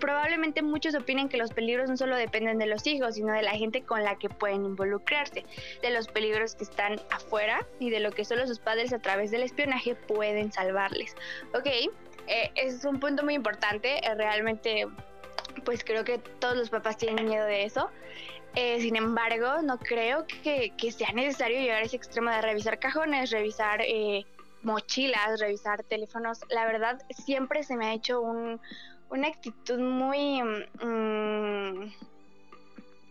Probablemente, 0.00 0.62
muchos 0.62 0.94
opinen 0.94 1.28
que 1.28 1.36
los 1.36 1.52
peligros 1.52 1.90
no 1.90 1.98
solo 1.98 2.16
dependen 2.16 2.56
de 2.56 2.66
los 2.66 2.86
hijos, 2.86 3.16
sino 3.16 3.34
de 3.34 3.42
la 3.42 3.50
gente 3.50 3.82
con 3.82 4.02
la 4.02 4.16
que 4.16 4.30
pueden 4.30 4.64
involucrarse, 4.64 5.44
de 5.82 5.90
los 5.90 6.08
peligros 6.08 6.54
que 6.54 6.64
están 6.64 6.98
afuera 7.10 7.66
y 7.78 7.90
de 7.90 8.00
lo 8.00 8.12
que 8.12 8.24
solo 8.24 8.46
sus 8.46 8.58
padres 8.58 8.92
a 8.94 9.00
través 9.00 9.30
del 9.30 9.42
espionaje 9.42 9.96
pueden 9.96 10.50
salvarles. 10.50 11.14
Ok, 11.52 11.66
eh, 11.66 12.50
es 12.54 12.84
un 12.86 13.00
punto 13.00 13.22
muy 13.22 13.34
importante, 13.34 13.98
eh, 13.98 14.14
realmente 14.14 14.86
pues 15.64 15.84
creo 15.84 16.04
que 16.04 16.18
todos 16.38 16.56
los 16.56 16.70
papás 16.70 16.96
tienen 16.96 17.26
miedo 17.26 17.44
de 17.44 17.64
eso. 17.64 17.90
Eh, 18.54 18.80
sin 18.80 18.96
embargo, 18.96 19.62
no 19.62 19.78
creo 19.78 20.26
que, 20.26 20.72
sea 20.90 21.12
necesario 21.12 21.60
llegar 21.60 21.82
a 21.82 21.84
ese 21.84 21.96
extremo 21.96 22.30
de 22.30 22.42
revisar 22.42 22.78
cajones, 22.78 23.30
revisar 23.30 23.80
eh, 23.82 24.24
mochilas, 24.62 25.40
revisar 25.40 25.84
teléfonos. 25.84 26.40
La 26.50 26.66
verdad, 26.66 27.00
siempre 27.10 27.62
se 27.62 27.76
me 27.76 27.86
ha 27.86 27.94
hecho 27.94 28.20
una 28.20 29.28
actitud 29.28 29.78
muy 29.78 30.42
mm, 30.42 31.92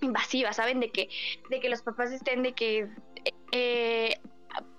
invasiva, 0.02 0.54
¿saben? 0.54 0.80
De 0.80 0.92
que, 0.92 1.10
de 1.50 1.60
que 1.60 1.70
los 1.70 1.82
papás 1.82 2.12
estén 2.12 2.44
de 2.44 2.54
que... 2.54 2.88
Eh, 3.52 4.16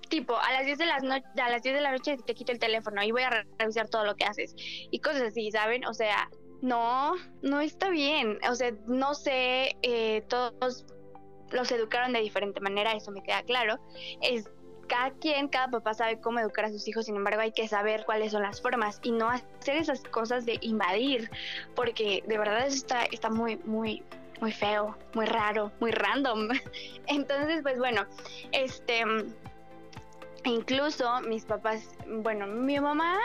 tipo, 0.08 0.38
a 0.38 0.52
las 0.52 0.64
10 0.64 0.78
de 0.78 0.86
las 0.86 1.02
a 1.02 1.50
las 1.50 1.62
10 1.62 1.74
de 1.74 1.80
la 1.80 1.92
noche 1.92 2.16
te 2.24 2.34
quito 2.34 2.52
el 2.52 2.58
teléfono 2.58 3.02
y 3.02 3.12
voy 3.12 3.22
a 3.22 3.44
revisar 3.58 3.88
todo 3.88 4.04
lo 4.04 4.16
que 4.16 4.24
haces 4.24 4.54
y 4.56 5.00
cosas 5.00 5.22
así, 5.22 5.50
¿saben? 5.50 5.84
O 5.84 5.94
sea, 5.94 6.30
no, 6.60 7.14
no 7.42 7.60
está 7.60 7.90
bien. 7.90 8.38
O 8.48 8.54
sea, 8.54 8.72
no 8.86 9.14
sé, 9.14 9.76
eh, 9.82 10.22
todos 10.28 10.86
los 11.50 11.72
educaron 11.72 12.12
de 12.12 12.20
diferente 12.20 12.60
manera, 12.60 12.92
eso 12.92 13.10
me 13.10 13.22
queda 13.22 13.42
claro. 13.42 13.78
Es 14.20 14.50
cada 14.88 15.10
quien, 15.12 15.48
cada 15.48 15.68
papá 15.68 15.94
sabe 15.94 16.18
cómo 16.20 16.40
educar 16.40 16.64
a 16.64 16.70
sus 16.70 16.88
hijos, 16.88 17.06
sin 17.06 17.16
embargo 17.16 17.42
hay 17.42 17.52
que 17.52 17.68
saber 17.68 18.04
cuáles 18.06 18.32
son 18.32 18.42
las 18.42 18.60
formas 18.60 18.98
y 19.02 19.12
no 19.12 19.28
hacer 19.28 19.76
esas 19.76 20.02
cosas 20.02 20.46
de 20.46 20.58
invadir, 20.62 21.30
porque 21.76 22.24
de 22.26 22.38
verdad 22.38 22.66
eso 22.66 22.76
está, 22.76 23.04
está 23.04 23.28
muy, 23.28 23.56
muy, 23.64 24.02
muy 24.40 24.50
feo, 24.50 24.96
muy 25.14 25.26
raro, 25.26 25.70
muy 25.80 25.90
random. 25.90 26.48
Entonces, 27.06 27.60
pues 27.62 27.78
bueno, 27.78 28.06
este 28.52 29.04
incluso 30.44 31.20
mis 31.22 31.44
papás, 31.44 31.96
bueno, 32.06 32.46
mi 32.46 32.78
mamá, 32.80 33.18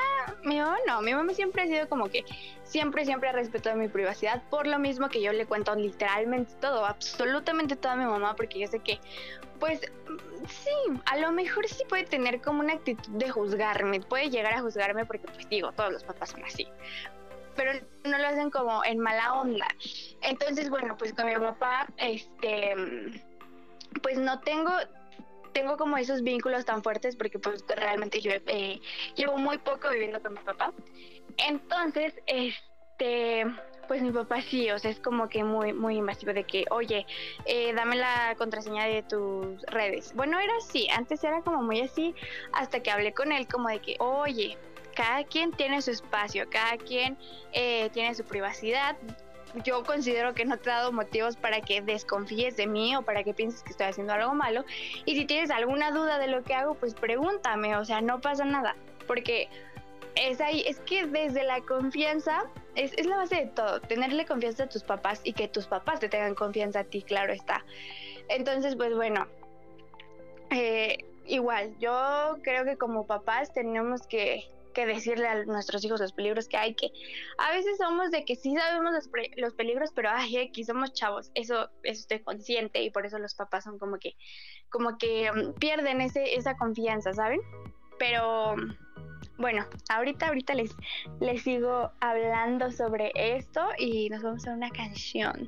mi 0.43 0.59
mamá 0.59 0.77
no, 0.87 1.01
mi 1.01 1.13
mamá 1.13 1.33
siempre 1.33 1.63
ha 1.63 1.67
sido 1.67 1.87
como 1.89 2.09
que 2.09 2.23
siempre, 2.63 3.05
siempre 3.05 3.29
ha 3.29 3.31
respetado 3.31 3.75
mi 3.75 3.87
privacidad, 3.87 4.41
por 4.49 4.67
lo 4.67 4.79
mismo 4.79 5.09
que 5.09 5.21
yo 5.21 5.31
le 5.31 5.45
cuento 5.45 5.75
literalmente 5.75 6.53
todo, 6.59 6.85
absolutamente 6.85 7.75
todo 7.75 7.93
a 7.93 7.95
mi 7.95 8.05
mamá, 8.05 8.35
porque 8.35 8.59
yo 8.59 8.67
sé 8.67 8.79
que, 8.79 8.99
pues, 9.59 9.81
sí, 10.47 11.01
a 11.05 11.17
lo 11.17 11.31
mejor 11.31 11.67
sí 11.67 11.83
puede 11.87 12.03
tener 12.05 12.41
como 12.41 12.61
una 12.61 12.73
actitud 12.73 13.11
de 13.13 13.29
juzgarme, 13.29 14.01
puede 14.01 14.29
llegar 14.29 14.53
a 14.53 14.61
juzgarme 14.61 15.05
porque, 15.05 15.27
pues 15.27 15.47
digo, 15.49 15.71
todos 15.71 15.93
los 15.93 16.03
papás 16.03 16.31
son 16.31 16.43
así, 16.43 16.67
pero 17.55 17.73
no 18.03 18.17
lo 18.17 18.27
hacen 18.27 18.49
como 18.49 18.83
en 18.83 18.99
mala 18.99 19.33
onda. 19.33 19.67
Entonces, 20.21 20.69
bueno, 20.69 20.97
pues 20.97 21.13
con 21.13 21.27
mi 21.27 21.35
papá, 21.35 21.87
este, 21.97 22.73
pues 24.01 24.17
no 24.17 24.39
tengo 24.39 24.71
tengo 25.53 25.77
como 25.77 25.97
esos 25.97 26.23
vínculos 26.23 26.65
tan 26.65 26.83
fuertes 26.83 27.15
porque 27.15 27.39
pues 27.39 27.63
realmente 27.67 28.19
yo 28.19 28.31
eh, 28.31 28.79
llevo 29.15 29.37
muy 29.37 29.57
poco 29.57 29.89
viviendo 29.89 30.21
con 30.21 30.33
mi 30.33 30.39
papá. 30.39 30.73
Entonces, 31.37 32.13
este, 32.27 33.45
pues 33.87 34.01
mi 34.01 34.11
papá 34.11 34.41
sí, 34.41 34.69
o 34.71 34.79
sea, 34.79 34.91
es 34.91 34.99
como 34.99 35.29
que 35.29 35.43
muy, 35.43 35.73
muy 35.73 35.97
invasivo 35.97 36.33
de 36.33 36.43
que, 36.43 36.65
oye, 36.69 37.05
eh, 37.45 37.73
dame 37.73 37.95
la 37.95 38.35
contraseña 38.37 38.85
de 38.85 39.03
tus 39.03 39.61
redes. 39.67 40.13
Bueno, 40.15 40.39
era 40.39 40.53
así, 40.57 40.87
antes 40.89 41.23
era 41.23 41.41
como 41.41 41.61
muy 41.61 41.81
así, 41.81 42.15
hasta 42.53 42.81
que 42.81 42.91
hablé 42.91 43.13
con 43.13 43.31
él 43.31 43.47
como 43.47 43.69
de 43.69 43.79
que, 43.79 43.95
oye, 43.99 44.57
cada 44.95 45.23
quien 45.23 45.51
tiene 45.51 45.81
su 45.81 45.91
espacio, 45.91 46.47
cada 46.49 46.77
quien 46.77 47.17
eh, 47.51 47.89
tiene 47.93 48.13
su 48.15 48.23
privacidad, 48.23 48.95
yo 49.63 49.83
considero 49.83 50.33
que 50.33 50.45
no 50.45 50.57
te 50.57 50.69
he 50.69 50.73
dado 50.73 50.91
motivos 50.91 51.35
para 51.35 51.61
que 51.61 51.81
desconfíes 51.81 52.57
de 52.57 52.67
mí 52.67 52.95
o 52.95 53.01
para 53.03 53.23
que 53.23 53.33
pienses 53.33 53.63
que 53.63 53.71
estoy 53.71 53.87
haciendo 53.87 54.13
algo 54.13 54.33
malo. 54.33 54.65
Y 55.05 55.15
si 55.15 55.25
tienes 55.25 55.51
alguna 55.51 55.91
duda 55.91 56.17
de 56.19 56.27
lo 56.27 56.43
que 56.43 56.53
hago, 56.53 56.75
pues 56.75 56.93
pregúntame, 56.93 57.75
o 57.75 57.85
sea, 57.85 58.01
no 58.01 58.21
pasa 58.21 58.45
nada. 58.45 58.75
Porque 59.07 59.49
es 60.15 60.41
ahí, 60.41 60.63
es 60.67 60.79
que 60.81 61.05
desde 61.05 61.43
la 61.43 61.61
confianza 61.61 62.45
es, 62.75 62.93
es 62.97 63.05
la 63.05 63.17
base 63.17 63.35
de 63.35 63.45
todo, 63.47 63.81
tenerle 63.81 64.25
confianza 64.25 64.63
a 64.63 64.69
tus 64.69 64.83
papás 64.83 65.21
y 65.23 65.33
que 65.33 65.47
tus 65.47 65.67
papás 65.67 65.99
te 65.99 66.09
tengan 66.09 66.35
confianza 66.35 66.79
a 66.79 66.83
ti, 66.83 67.01
claro 67.01 67.33
está. 67.33 67.63
Entonces, 68.29 68.75
pues 68.75 68.95
bueno, 68.95 69.27
eh, 70.49 70.97
igual, 71.25 71.75
yo 71.79 72.37
creo 72.43 72.65
que 72.65 72.77
como 72.77 73.05
papás 73.05 73.53
tenemos 73.53 74.07
que 74.07 74.45
que 74.73 74.85
decirle 74.85 75.27
a 75.27 75.45
nuestros 75.45 75.83
hijos 75.85 75.99
los 75.99 76.13
peligros 76.13 76.47
que 76.47 76.57
hay, 76.57 76.75
que 76.75 76.91
a 77.37 77.51
veces 77.51 77.77
somos 77.77 78.11
de 78.11 78.25
que 78.25 78.35
sí 78.35 78.55
sabemos 78.55 78.93
los, 79.37 79.53
peligros, 79.53 79.91
pero 79.95 80.09
ay, 80.11 80.37
aquí 80.37 80.63
somos 80.63 80.93
chavos, 80.93 81.31
eso, 81.35 81.69
eso 81.83 82.01
estoy 82.01 82.19
consciente 82.19 82.81
y 82.81 82.89
por 82.89 83.05
eso 83.05 83.19
los 83.19 83.35
papás 83.35 83.63
son 83.63 83.77
como 83.79 83.97
que, 83.97 84.15
como 84.69 84.97
que 84.97 85.31
mm, 85.31 85.53
pierden 85.59 86.01
ese, 86.01 86.35
esa 86.35 86.57
confianza, 86.57 87.13
¿saben? 87.13 87.39
Pero 87.99 88.55
bueno, 89.37 89.65
ahorita, 89.89 90.27
ahorita 90.27 90.53
les, 90.55 90.75
les 91.19 91.43
sigo 91.43 91.91
hablando 91.99 92.71
sobre 92.71 93.11
esto 93.15 93.67
y 93.77 94.09
nos 94.09 94.21
vamos 94.23 94.47
a 94.47 94.53
una 94.53 94.69
canción. 94.69 95.47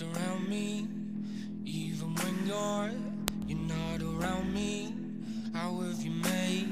Around 0.00 0.48
me. 0.48 0.86
Even 1.64 2.14
when 2.14 2.46
you're, 2.46 2.92
you're 3.48 3.58
not 3.58 4.00
around 4.00 4.54
me. 4.54 4.94
How 5.52 5.80
have 5.80 6.00
you 6.00 6.12
made 6.12 6.68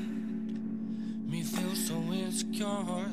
me 1.28 1.42
feel 1.42 1.74
so 1.74 1.94
insecure? 2.12 2.66
Oh. 2.68 3.06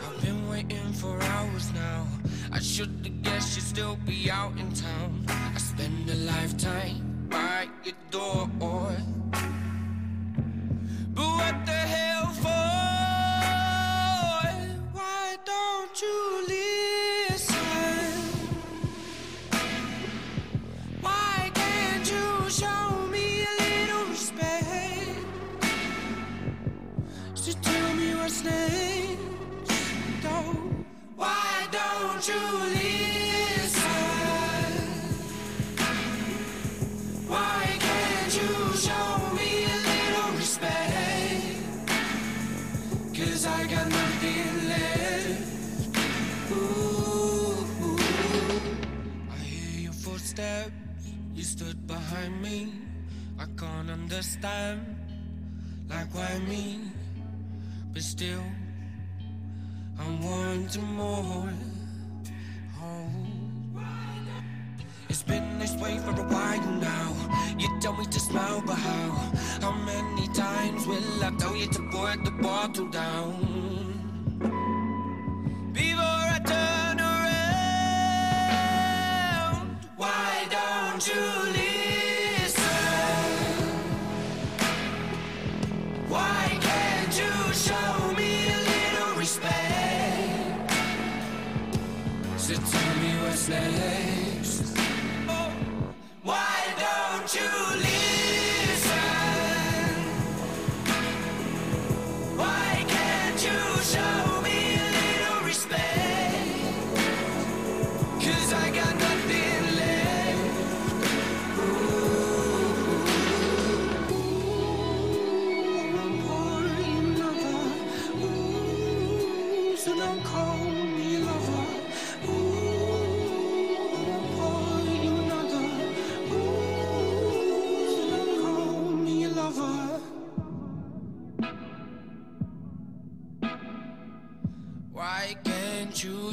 I've 0.00 0.22
been 0.22 0.48
waiting 0.48 0.92
for 0.94 1.22
hours 1.22 1.72
now. 1.72 2.04
I 2.50 2.58
should've 2.58 3.22
guessed 3.22 3.54
you'd 3.54 3.64
still 3.64 3.96
be 4.04 4.28
out 4.28 4.58
in 4.58 4.72
town. 4.72 5.24
I 5.28 5.58
spend 5.58 6.10
a 6.10 6.16
lifetime 6.16 7.28
by 7.30 7.68
your 7.84 7.94
door. 8.10 8.50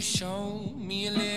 Show 0.01 0.61
me 0.77 1.07
a 1.07 1.11
little 1.11 1.28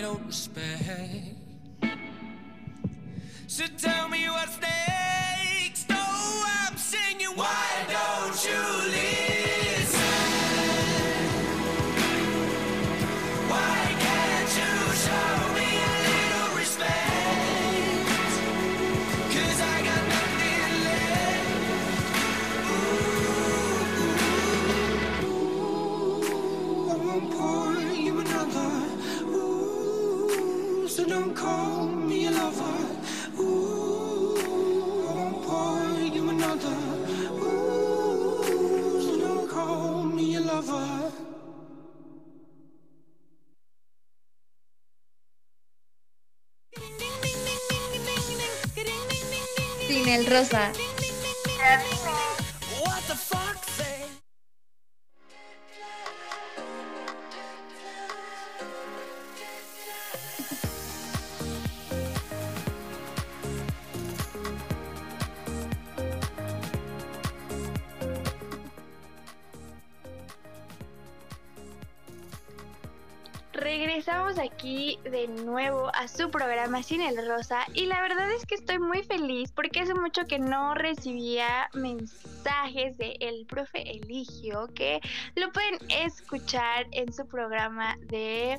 Regresamos 74.04 74.36
aquí 74.40 74.98
de 75.04 75.28
nuevo 75.28 75.88
a 75.94 76.08
su 76.08 76.28
programa 76.28 76.82
Sin 76.82 77.00
el 77.00 77.24
Rosa 77.24 77.64
y 77.72 77.86
la 77.86 78.02
verdad 78.02 78.32
es 78.32 78.44
que 78.44 78.56
estoy 78.56 78.80
muy 78.80 79.04
feliz 79.04 79.52
porque 79.52 79.78
hace 79.78 79.94
mucho 79.94 80.24
que 80.24 80.40
no 80.40 80.74
recibía 80.74 81.70
mensajes 81.72 82.98
de 82.98 83.16
el 83.20 83.46
profe 83.46 83.88
Eligio 83.88 84.66
que 84.74 85.00
lo 85.36 85.52
pueden 85.52 85.78
escuchar 85.88 86.88
en 86.90 87.12
su 87.12 87.28
programa 87.28 87.96
de 88.08 88.58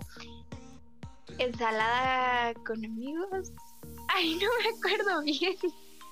ensalada 1.40 2.54
con 2.66 2.86
amigos. 2.86 3.52
Ay, 4.16 4.36
no 4.36 4.48
me 4.48 4.78
acuerdo 4.78 5.24
bien. 5.24 5.58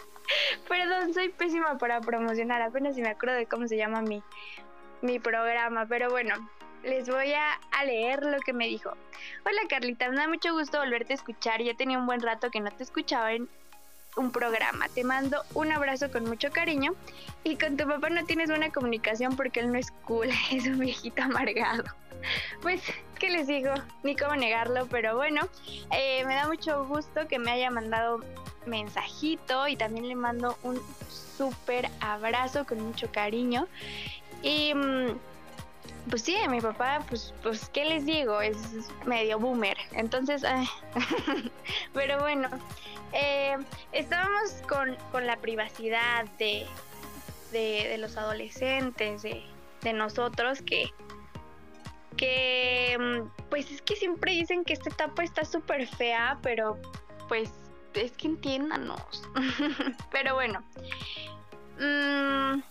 Perdón, 0.67 1.13
soy 1.13 1.29
pésima 1.29 1.77
para 1.77 2.01
promocionar, 2.01 2.61
apenas 2.61 2.95
si 2.95 3.01
me 3.01 3.11
acuerdo 3.11 3.35
de 3.35 3.45
cómo 3.45 3.65
se 3.69 3.77
llama 3.77 4.01
mi, 4.01 4.21
mi 5.01 5.19
programa, 5.19 5.85
pero 5.85 6.09
bueno, 6.09 6.35
les 6.83 7.07
voy 7.09 7.33
a, 7.33 7.59
leer 7.85 8.23
lo 8.23 8.39
que 8.39 8.53
me 8.53 8.67
dijo. 8.67 8.91
Hola 9.45 9.61
Carlita, 9.69 10.09
me 10.09 10.15
da 10.15 10.27
mucho 10.27 10.53
gusto 10.53 10.79
volverte 10.79 11.13
a 11.13 11.15
escuchar. 11.15 11.61
Ya 11.61 11.73
tenía 11.73 11.97
un 11.97 12.05
buen 12.05 12.21
rato 12.21 12.51
que 12.51 12.59
no 12.59 12.71
te 12.71 12.83
escuchaba 12.83 13.33
en 13.33 13.49
un 14.15 14.31
programa. 14.31 14.87
Te 14.89 15.03
mando 15.03 15.41
un 15.53 15.71
abrazo 15.71 16.11
con 16.11 16.25
mucho 16.25 16.51
cariño. 16.51 16.93
Y 17.43 17.55
con 17.55 17.77
tu 17.77 17.87
papá 17.87 18.09
no 18.09 18.23
tienes 18.25 18.49
buena 18.49 18.71
comunicación 18.71 19.35
porque 19.35 19.61
él 19.61 19.71
no 19.71 19.79
es 19.79 19.91
cool, 20.05 20.29
es 20.51 20.67
un 20.67 20.79
viejito 20.79 21.23
amargado. 21.23 21.83
Pues, 22.61 22.81
¿qué 23.19 23.29
les 23.29 23.47
digo? 23.47 23.73
Ni 24.03 24.15
cómo 24.15 24.35
negarlo, 24.35 24.85
pero 24.87 25.15
bueno, 25.15 25.47
eh, 25.91 26.23
me 26.25 26.35
da 26.35 26.47
mucho 26.47 26.85
gusto 26.85 27.27
que 27.27 27.39
me 27.39 27.49
haya 27.49 27.71
mandado 27.71 28.23
mensajito 28.67 29.67
y 29.67 29.75
también 29.75 30.07
le 30.07 30.13
mando 30.13 30.55
un 30.61 30.79
súper 31.09 31.89
abrazo 31.99 32.65
con 32.65 32.79
mucho 32.81 33.11
cariño. 33.11 33.67
Y 34.43 34.73
mm, 34.75 35.17
pues 36.09 36.23
sí, 36.23 36.35
mi 36.49 36.61
papá, 36.61 37.03
pues, 37.07 37.33
pues, 37.43 37.69
¿qué 37.69 37.85
les 37.85 38.05
digo? 38.05 38.41
Es 38.41 38.57
medio 39.05 39.39
boomer. 39.39 39.77
Entonces, 39.93 40.43
pero 41.93 42.19
bueno, 42.19 42.49
eh, 43.13 43.57
estábamos 43.91 44.51
con, 44.67 44.95
con 45.11 45.27
la 45.27 45.37
privacidad 45.37 46.25
de, 46.37 46.65
de, 47.51 47.97
los 47.97 48.17
adolescentes, 48.17 49.21
de, 49.21 49.43
de 49.81 49.93
nosotros, 49.93 50.61
que, 50.61 50.89
que, 52.17 52.97
mm, 52.99 53.49
pues 53.49 53.69
es 53.71 53.81
que 53.81 53.95
siempre 53.95 54.31
dicen 54.31 54.63
que 54.63 54.73
esta 54.73 54.89
etapa 54.89 55.23
está 55.23 55.45
súper 55.45 55.87
fea, 55.87 56.39
pero 56.41 56.77
pues 57.27 57.51
es 57.93 58.11
que 58.13 58.27
entiéndanos. 58.27 59.23
pero 60.11 60.35
bueno. 60.35 60.63
mm, 61.79 62.61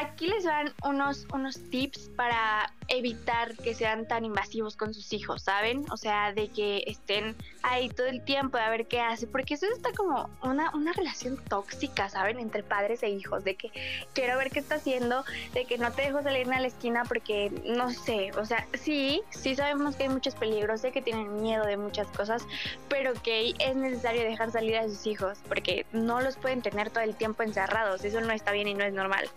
aquí 0.00 0.26
les 0.26 0.44
van 0.44 0.72
unos, 0.84 1.26
unos 1.32 1.60
tips 1.70 2.10
para 2.16 2.72
evitar 2.88 3.56
que 3.56 3.74
sean 3.74 4.08
tan 4.08 4.24
invasivos 4.24 4.76
con 4.76 4.94
sus 4.94 5.12
hijos, 5.12 5.42
¿saben? 5.42 5.84
O 5.90 5.96
sea, 5.96 6.32
de 6.32 6.48
que 6.48 6.82
estén 6.86 7.36
ahí 7.62 7.88
todo 7.88 8.06
el 8.06 8.24
tiempo 8.24 8.58
a 8.58 8.68
ver 8.68 8.86
qué 8.86 9.00
hace, 9.00 9.26
porque 9.26 9.54
eso 9.54 9.66
está 9.66 9.92
como 9.92 10.28
una, 10.42 10.70
una 10.74 10.92
relación 10.92 11.36
tóxica, 11.48 12.08
¿saben? 12.08 12.40
Entre 12.40 12.62
padres 12.62 13.02
e 13.02 13.10
hijos, 13.10 13.44
de 13.44 13.54
que 13.54 13.70
quiero 14.12 14.36
ver 14.38 14.50
qué 14.50 14.58
está 14.58 14.76
haciendo, 14.76 15.24
de 15.52 15.66
que 15.66 15.78
no 15.78 15.92
te 15.92 16.02
dejo 16.02 16.22
salir 16.22 16.50
a 16.52 16.60
la 16.60 16.66
esquina 16.66 17.04
porque 17.04 17.50
no 17.64 17.90
sé, 17.90 18.32
o 18.32 18.44
sea, 18.44 18.66
sí, 18.74 19.22
sí 19.30 19.54
sabemos 19.54 19.96
que 19.96 20.04
hay 20.04 20.08
muchos 20.08 20.34
peligros, 20.34 20.80
sé 20.80 20.90
que 20.90 21.02
tienen 21.02 21.42
miedo 21.42 21.64
de 21.64 21.76
muchas 21.76 22.08
cosas, 22.08 22.42
pero 22.88 23.12
que 23.22 23.54
es 23.58 23.76
necesario 23.76 24.22
dejar 24.22 24.50
salir 24.50 24.76
a 24.76 24.88
sus 24.88 25.06
hijos, 25.06 25.38
porque 25.48 25.86
no 25.92 26.20
los 26.20 26.36
pueden 26.36 26.62
tener 26.62 26.90
todo 26.90 27.04
el 27.04 27.14
tiempo 27.14 27.42
encerrados, 27.42 28.04
eso 28.04 28.20
no 28.20 28.32
está 28.32 28.52
bien 28.52 28.68
y 28.68 28.74
no 28.74 28.84
es 28.84 28.92
normal. 28.92 29.28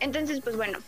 Entonces, 0.00 0.40
pues 0.40 0.56
bueno, 0.56 0.78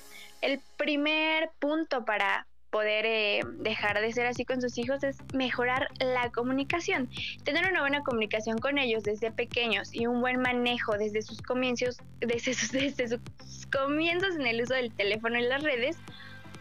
el 0.40 0.60
primer 0.76 1.50
punto 1.58 2.04
para 2.04 2.46
poder 2.72 3.04
eh, 3.04 3.40
dejar 3.58 4.00
de 4.00 4.10
ser 4.12 4.26
así 4.26 4.46
con 4.46 4.62
sus 4.62 4.78
hijos 4.78 5.04
es 5.04 5.18
mejorar 5.34 5.90
la 6.00 6.32
comunicación. 6.32 7.08
Tener 7.44 7.70
una 7.70 7.82
buena 7.82 8.02
comunicación 8.02 8.58
con 8.58 8.78
ellos 8.78 9.02
desde 9.02 9.30
pequeños 9.30 9.90
y 9.92 10.06
un 10.06 10.22
buen 10.22 10.40
manejo 10.40 10.96
desde 10.96 11.20
sus 11.20 11.42
comienzos, 11.42 11.98
desde 12.20 12.54
sus, 12.54 12.72
desde 12.72 13.08
sus 13.08 13.20
comienzos 13.70 14.36
en 14.36 14.46
el 14.46 14.62
uso 14.62 14.72
del 14.72 14.90
teléfono 14.92 15.38
y 15.38 15.42
las 15.42 15.62
redes, 15.62 15.98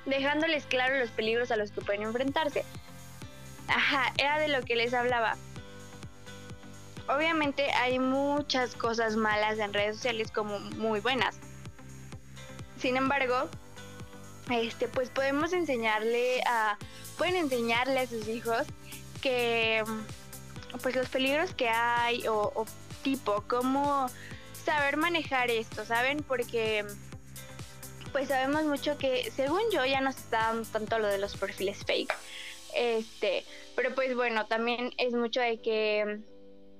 dejándoles 0.05 0.65
claro 0.65 0.99
los 0.99 1.11
peligros 1.11 1.49
a 1.49 1.55
los 1.55 1.71
que 1.71 1.79
pueden 1.79 2.03
enfrentarse. 2.03 2.65
Ajá, 3.69 4.11
era 4.17 4.37
de 4.37 4.49
lo 4.49 4.61
que 4.63 4.75
les 4.75 4.93
hablaba. 4.93 5.37
Obviamente 7.07 7.71
hay 7.71 7.99
muchas 7.99 8.75
cosas 8.75 9.15
malas 9.15 9.59
en 9.59 9.73
redes 9.73 9.95
sociales 9.95 10.29
como 10.29 10.59
muy 10.59 10.99
buenas. 10.99 11.39
Sin 12.81 12.97
embargo, 12.97 13.47
este, 14.49 14.87
pues 14.87 15.09
podemos 15.09 15.53
enseñarle 15.53 16.41
a, 16.47 16.79
pueden 17.17 17.35
enseñarle 17.35 17.99
a 17.99 18.07
sus 18.07 18.27
hijos 18.27 18.63
que, 19.21 19.83
pues 20.81 20.95
los 20.95 21.07
peligros 21.09 21.53
que 21.53 21.69
hay 21.69 22.27
o, 22.27 22.65
tipo, 23.03 23.43
cómo 23.47 24.07
saber 24.65 24.97
manejar 24.97 25.51
esto, 25.51 25.85
¿saben? 25.85 26.23
Porque 26.23 26.85
pues 28.11 28.27
sabemos 28.27 28.65
mucho 28.65 28.97
que 28.97 29.31
según 29.31 29.61
yo 29.71 29.85
ya 29.85 30.01
no 30.01 30.11
se 30.11 30.19
está 30.19 30.47
dando 30.47 30.67
tanto 30.69 30.99
lo 30.99 31.07
de 31.07 31.19
los 31.19 31.37
perfiles 31.37 31.77
fake. 31.85 32.13
Este, 32.75 33.45
pero 33.75 33.93
pues 33.93 34.15
bueno, 34.15 34.47
también 34.47 34.91
es 34.97 35.13
mucho 35.13 35.39
de 35.39 35.61
que 35.61 36.19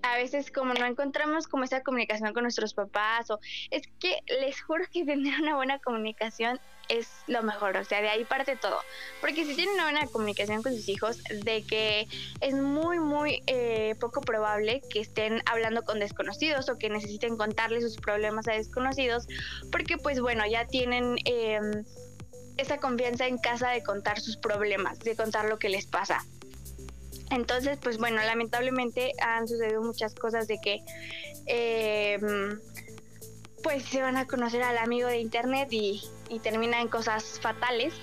a 0.03 0.17
veces 0.17 0.51
como 0.51 0.73
no 0.73 0.85
encontramos 0.85 1.47
como 1.47 1.63
esa 1.63 1.81
comunicación 1.83 2.33
con 2.33 2.43
nuestros 2.43 2.73
papás 2.73 3.29
o 3.29 3.39
es 3.69 3.83
que 3.99 4.19
les 4.39 4.61
juro 4.61 4.83
que 4.91 5.05
tener 5.05 5.39
una 5.41 5.55
buena 5.55 5.79
comunicación 5.79 6.59
es 6.89 7.07
lo 7.27 7.41
mejor, 7.41 7.77
o 7.77 7.85
sea, 7.85 8.01
de 8.01 8.09
ahí 8.09 8.25
parte 8.25 8.57
todo. 8.57 8.77
Porque 9.21 9.45
si 9.45 9.55
tienen 9.55 9.75
una 9.75 9.83
buena 9.83 10.07
comunicación 10.07 10.61
con 10.61 10.75
sus 10.75 10.89
hijos, 10.89 11.23
de 11.43 11.63
que 11.63 12.07
es 12.41 12.53
muy, 12.53 12.99
muy 12.99 13.43
eh, 13.47 13.95
poco 13.99 14.19
probable 14.19 14.81
que 14.89 14.99
estén 14.99 15.41
hablando 15.45 15.83
con 15.83 15.99
desconocidos 15.99 16.67
o 16.67 16.77
que 16.77 16.89
necesiten 16.89 17.37
contarles 17.37 17.83
sus 17.83 17.95
problemas 17.95 18.47
a 18.49 18.53
desconocidos, 18.53 19.27
porque 19.71 19.97
pues 19.97 20.19
bueno, 20.19 20.45
ya 20.45 20.67
tienen... 20.67 21.17
Em, 21.25 21.85
esa 22.57 22.77
confianza 22.77 23.27
en 23.27 23.37
casa 23.37 23.69
de 23.69 23.81
contar 23.81 24.19
sus 24.19 24.37
problemas, 24.37 24.99
de 24.99 25.15
contar 25.15 25.45
lo 25.45 25.57
que 25.57 25.69
les 25.69 25.87
pasa. 25.87 26.23
Entonces, 27.31 27.77
pues 27.81 27.97
bueno, 27.97 28.21
lamentablemente 28.21 29.13
han 29.21 29.47
sucedido 29.47 29.81
muchas 29.81 30.13
cosas 30.13 30.47
de 30.47 30.59
que 30.61 30.83
em, 31.47 32.59
pues 33.63 33.83
se 33.83 34.01
van 34.01 34.17
a 34.17 34.27
conocer 34.27 34.63
al 34.63 34.77
amigo 34.77 35.07
de 35.07 35.19
internet 35.19 35.69
y, 35.71 36.01
y 36.29 36.39
termina 36.39 36.81
en 36.81 36.87
cosas 36.87 37.39
fatales. 37.41 37.93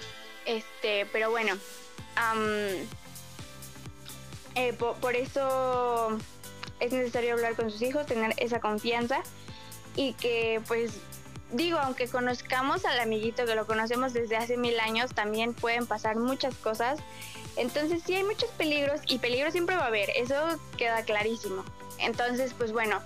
Este, 0.47 1.07
pero 1.13 1.31
bueno, 1.31 1.55
eh, 4.55 4.73
por, 4.73 5.15
eso 5.15 6.19
es 6.81 6.93
necesario 6.93 7.35
hablar 7.35 7.55
con 7.55 7.71
sus 7.71 7.83
hijos, 7.83 8.07
tener 8.07 8.35
esa 8.39 8.61
confianza 8.61 9.21
y 9.95 10.15
que 10.15 10.61
pues 10.67 10.93
digo, 11.53 11.79
aunque 11.79 12.09
conozcamos 12.09 12.85
al 12.85 12.99
amiguito 12.99 13.47
que 13.47 13.55
lo 13.55 13.67
conocemos 13.67 14.13
desde 14.13 14.37
hace 14.37 14.57
mil 14.57 14.81
años, 14.81 15.15
también 15.15 15.55
pueden 15.55 15.87
pasar 15.87 16.17
muchas 16.17 16.55
cosas 16.57 16.99
entonces 17.59 18.03
sí 18.07 18.15
hay 18.15 18.25
muchos 18.25 18.51
peligros 18.51 19.01
y 19.07 19.19
peligros 19.19 19.53
siempre 19.53 19.77
va 19.77 19.85
a 19.85 19.89
haber, 19.89 20.11
eso 20.17 20.35
queda 20.77 21.03
clarísimo. 21.03 21.65
Entonces, 21.99 22.55
pues 22.57 22.73
bueno, 22.73 23.01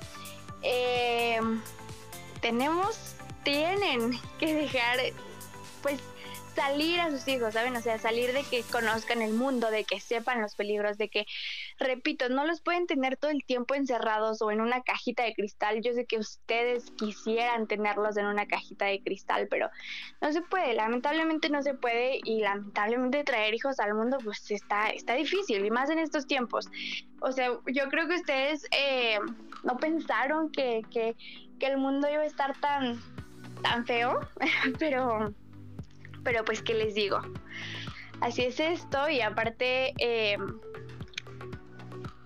eh, 0.62 1.40
tenemos, 2.40 3.14
tienen 3.44 4.20
que 4.38 4.54
dejar, 4.54 4.98
pues 5.82 6.00
salir 6.54 7.00
a 7.00 7.10
sus 7.10 7.26
hijos, 7.28 7.54
¿saben? 7.54 7.76
O 7.76 7.80
sea, 7.80 7.98
salir 7.98 8.32
de 8.32 8.42
que 8.44 8.62
conozcan 8.62 9.22
el 9.22 9.32
mundo, 9.32 9.70
de 9.70 9.84
que 9.84 10.00
sepan 10.00 10.40
los 10.40 10.54
peligros, 10.54 10.98
de 10.98 11.08
que, 11.08 11.26
repito, 11.78 12.28
no 12.28 12.44
los 12.44 12.60
pueden 12.60 12.86
tener 12.86 13.16
todo 13.16 13.30
el 13.30 13.44
tiempo 13.44 13.74
encerrados 13.74 14.42
o 14.42 14.50
en 14.50 14.60
una 14.60 14.82
cajita 14.82 15.24
de 15.24 15.34
cristal. 15.34 15.80
Yo 15.82 15.92
sé 15.92 16.04
que 16.04 16.18
ustedes 16.18 16.90
quisieran 16.92 17.66
tenerlos 17.66 18.16
en 18.16 18.26
una 18.26 18.46
cajita 18.46 18.86
de 18.86 19.02
cristal, 19.02 19.48
pero 19.50 19.70
no 20.20 20.32
se 20.32 20.42
puede, 20.42 20.74
lamentablemente 20.74 21.48
no 21.48 21.62
se 21.62 21.74
puede 21.74 22.20
y 22.24 22.40
lamentablemente 22.40 23.24
traer 23.24 23.54
hijos 23.54 23.80
al 23.80 23.94
mundo 23.94 24.18
pues 24.22 24.50
está, 24.50 24.90
está 24.90 25.14
difícil 25.14 25.64
y 25.64 25.70
más 25.70 25.90
en 25.90 25.98
estos 25.98 26.26
tiempos. 26.26 26.68
O 27.20 27.32
sea, 27.32 27.50
yo 27.66 27.88
creo 27.88 28.08
que 28.08 28.16
ustedes 28.16 28.66
eh, 28.76 29.18
no 29.62 29.76
pensaron 29.78 30.50
que, 30.50 30.82
que, 30.90 31.16
que 31.58 31.66
el 31.66 31.78
mundo 31.78 32.08
iba 32.10 32.22
a 32.22 32.26
estar 32.26 32.58
tan, 32.60 33.00
tan 33.62 33.86
feo, 33.86 34.20
pero 34.78 35.32
pero 36.24 36.44
pues, 36.44 36.62
¿qué 36.62 36.74
les 36.74 36.94
digo? 36.94 37.20
Así 38.20 38.42
es 38.42 38.60
esto 38.60 39.08
y 39.08 39.20
aparte, 39.20 39.92
eh, 39.98 40.36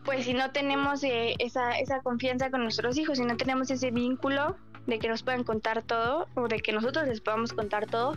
pues 0.05 0.25
si 0.25 0.35
no 0.35 0.51
tenemos 0.53 1.03
eh, 1.03 1.35
esa, 1.39 1.79
esa 1.79 2.01
confianza 2.01 2.51
con 2.51 2.63
nuestros 2.63 2.99
hijos, 2.99 3.19
si 3.19 3.25
no 3.25 3.37
tenemos 3.37 3.71
ese 3.71 3.91
vínculo 3.91 4.57
de 4.87 4.99
que 4.99 5.09
nos 5.09 5.23
puedan 5.23 5.45
contar 5.45 5.83
todo 5.83 6.29
o 6.35 6.49
de 6.49 6.61
que 6.61 6.73
nosotros 6.73 7.09
les 7.09 7.21
podamos 7.21 7.53
contar 7.53 7.87
todo, 7.87 8.15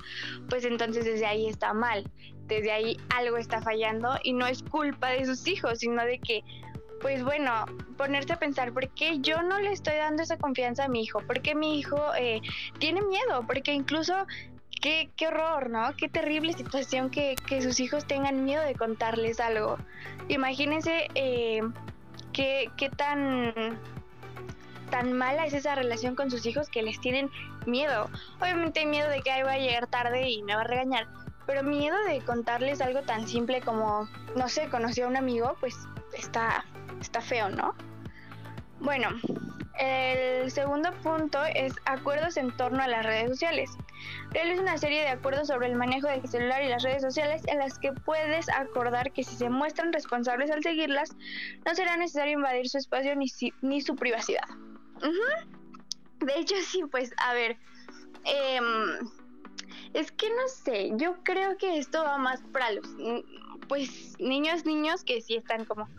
pues 0.49 0.65
entonces 0.65 1.05
desde 1.05 1.25
ahí 1.25 1.47
está 1.47 1.73
mal, 1.73 2.09
desde 2.47 2.71
ahí 2.71 2.97
algo 3.15 3.37
está 3.37 3.61
fallando 3.61 4.17
y 4.23 4.33
no 4.33 4.45
es 4.45 4.61
culpa 4.63 5.09
de 5.09 5.25
sus 5.25 5.47
hijos, 5.47 5.79
sino 5.79 6.03
de 6.03 6.19
que, 6.19 6.43
pues 7.01 7.23
bueno, 7.23 7.65
ponerse 7.97 8.33
a 8.33 8.39
pensar, 8.39 8.73
¿por 8.73 8.89
qué 8.89 9.19
yo 9.19 9.41
no 9.41 9.59
le 9.59 9.71
estoy 9.71 9.95
dando 9.95 10.21
esa 10.21 10.37
confianza 10.37 10.85
a 10.85 10.87
mi 10.89 11.03
hijo? 11.03 11.21
¿Por 11.21 11.41
qué 11.41 11.55
mi 11.55 11.79
hijo 11.79 11.97
eh, 12.17 12.41
tiene 12.77 13.01
miedo? 13.01 13.45
Porque 13.47 13.73
incluso 13.73 14.27
qué, 14.81 15.11
qué 15.15 15.27
horror, 15.27 15.69
¿no? 15.69 15.95
Qué 15.97 16.09
terrible 16.09 16.53
situación 16.53 17.09
que, 17.09 17.35
que, 17.47 17.61
sus 17.61 17.79
hijos 17.79 18.05
tengan 18.05 18.43
miedo 18.43 18.63
de 18.63 18.75
contarles 18.75 19.39
algo. 19.39 19.77
Imagínense 20.27 21.07
eh, 21.15 21.61
qué, 22.33 22.69
qué 22.77 22.89
tan 22.89 23.79
tan 24.89 25.13
mala 25.13 25.45
es 25.45 25.53
esa 25.53 25.75
relación 25.75 26.15
con 26.15 26.31
sus 26.31 26.45
hijos 26.47 26.67
que 26.69 26.81
les 26.81 26.99
tienen 26.99 27.29
miedo. 27.67 28.09
Obviamente 28.41 28.79
hay 28.79 28.85
miedo 28.87 29.07
de 29.07 29.21
que 29.21 29.31
ahí 29.31 29.43
va 29.43 29.53
a 29.53 29.57
llegar 29.59 29.87
tarde 29.87 30.29
y 30.29 30.41
me 30.41 30.55
va 30.55 30.61
a 30.61 30.65
regañar, 30.65 31.07
pero 31.45 31.63
miedo 31.63 31.95
de 32.07 32.21
contarles 32.21 32.81
algo 32.81 33.03
tan 33.03 33.27
simple 33.27 33.61
como, 33.61 34.09
no 34.35 34.49
sé, 34.49 34.67
conocí 34.69 35.01
a 35.01 35.07
un 35.07 35.15
amigo, 35.15 35.55
pues 35.59 35.75
está, 36.13 36.65
está 36.99 37.21
feo, 37.21 37.49
¿no? 37.49 37.75
Bueno, 38.81 39.09
el 39.77 40.51
segundo 40.51 40.91
punto 41.03 41.39
es 41.53 41.73
acuerdos 41.85 42.37
en 42.37 42.55
torno 42.55 42.81
a 42.81 42.87
las 42.87 43.05
redes 43.05 43.29
sociales. 43.29 43.69
Realiza 44.31 44.61
una 44.61 44.77
serie 44.77 45.01
de 45.01 45.09
acuerdos 45.09 45.47
sobre 45.47 45.67
el 45.67 45.75
manejo 45.75 46.07
del 46.07 46.25
celular 46.27 46.63
y 46.63 46.69
las 46.69 46.83
redes 46.83 47.01
sociales 47.01 47.41
en 47.47 47.59
las 47.59 47.77
que 47.77 47.91
puedes 47.91 48.47
acordar 48.49 49.11
que 49.11 49.23
si 49.23 49.35
se 49.35 49.49
muestran 49.49 49.91
responsables 49.91 50.49
al 50.49 50.63
seguirlas, 50.63 51.15
no 51.65 51.75
será 51.75 51.97
necesario 51.97 52.33
invadir 52.33 52.69
su 52.69 52.77
espacio 52.77 53.15
ni, 53.15 53.27
ni 53.61 53.81
su 53.81 53.95
privacidad. 53.95 54.47
De 56.19 56.39
hecho, 56.39 56.55
sí, 56.65 56.83
pues, 56.89 57.11
a 57.17 57.33
ver, 57.33 57.57
em, 58.23 59.09
es 59.93 60.11
que 60.13 60.29
no 60.29 60.47
sé, 60.47 60.91
yo 60.95 61.17
creo 61.23 61.57
que 61.57 61.77
esto 61.77 62.03
va 62.03 62.17
más 62.17 62.41
para 62.53 62.71
los, 62.71 62.87
pues, 63.67 64.17
niños, 64.19 64.65
niños 64.65 65.03
que 65.03 65.21
sí 65.21 65.35
están 65.35 65.65
como 65.65 65.89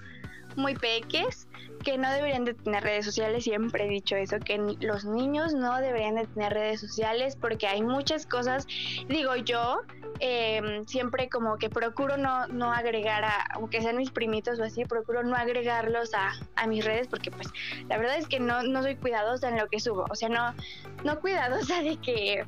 muy 0.57 0.75
peques 0.75 1.47
que 1.85 1.99
no 1.99 2.11
deberían 2.11 2.45
de 2.45 2.55
tener 2.55 2.83
redes 2.83 3.05
sociales, 3.05 3.45
siempre 3.45 3.87
he 3.87 3.89
dicho 3.89 4.17
eso, 4.17 4.39
que 4.39 4.59
los 4.81 5.05
niños 5.05 5.55
no 5.55 5.79
deberían 5.81 6.17
de 6.17 6.27
tener 6.27 6.53
redes 6.53 6.81
sociales 6.81 7.37
porque 7.37 7.67
hay 7.67 7.83
muchas 7.83 8.27
cosas, 8.27 8.67
digo 9.09 9.37
yo, 9.37 9.81
em, 10.21 10.85
siempre 10.87 11.29
como 11.29 11.57
que 11.57 11.71
procuro 11.71 12.17
no, 12.17 12.47
no 12.49 12.73
agregar, 12.73 13.25
a, 13.25 13.47
aunque 13.55 13.81
sean 13.81 13.97
mis 13.97 14.11
primitos 14.11 14.59
o 14.61 14.65
así, 14.65 14.85
procuro 14.85 15.23
no 15.23 15.35
agregarlos 15.35 16.13
a, 16.15 16.33
a 16.57 16.67
mis 16.67 16.85
redes 16.85 17.09
porque 17.09 17.31
pues 17.31 17.49
la 17.89 17.97
verdad 17.99 18.17
es 18.19 18.27
que 18.27 18.41
no, 18.41 18.63
no 18.63 18.83
soy 18.83 18.97
cuidadosa 18.97 19.49
en 19.49 19.59
lo 19.59 19.69
que 19.69 19.81
subo, 19.81 20.07
o 20.11 20.15
sea, 20.15 20.29
no, 20.29 20.55
no 21.05 21.21
cuidadosa 21.21 21.83
de 21.83 21.97
que 21.97 22.45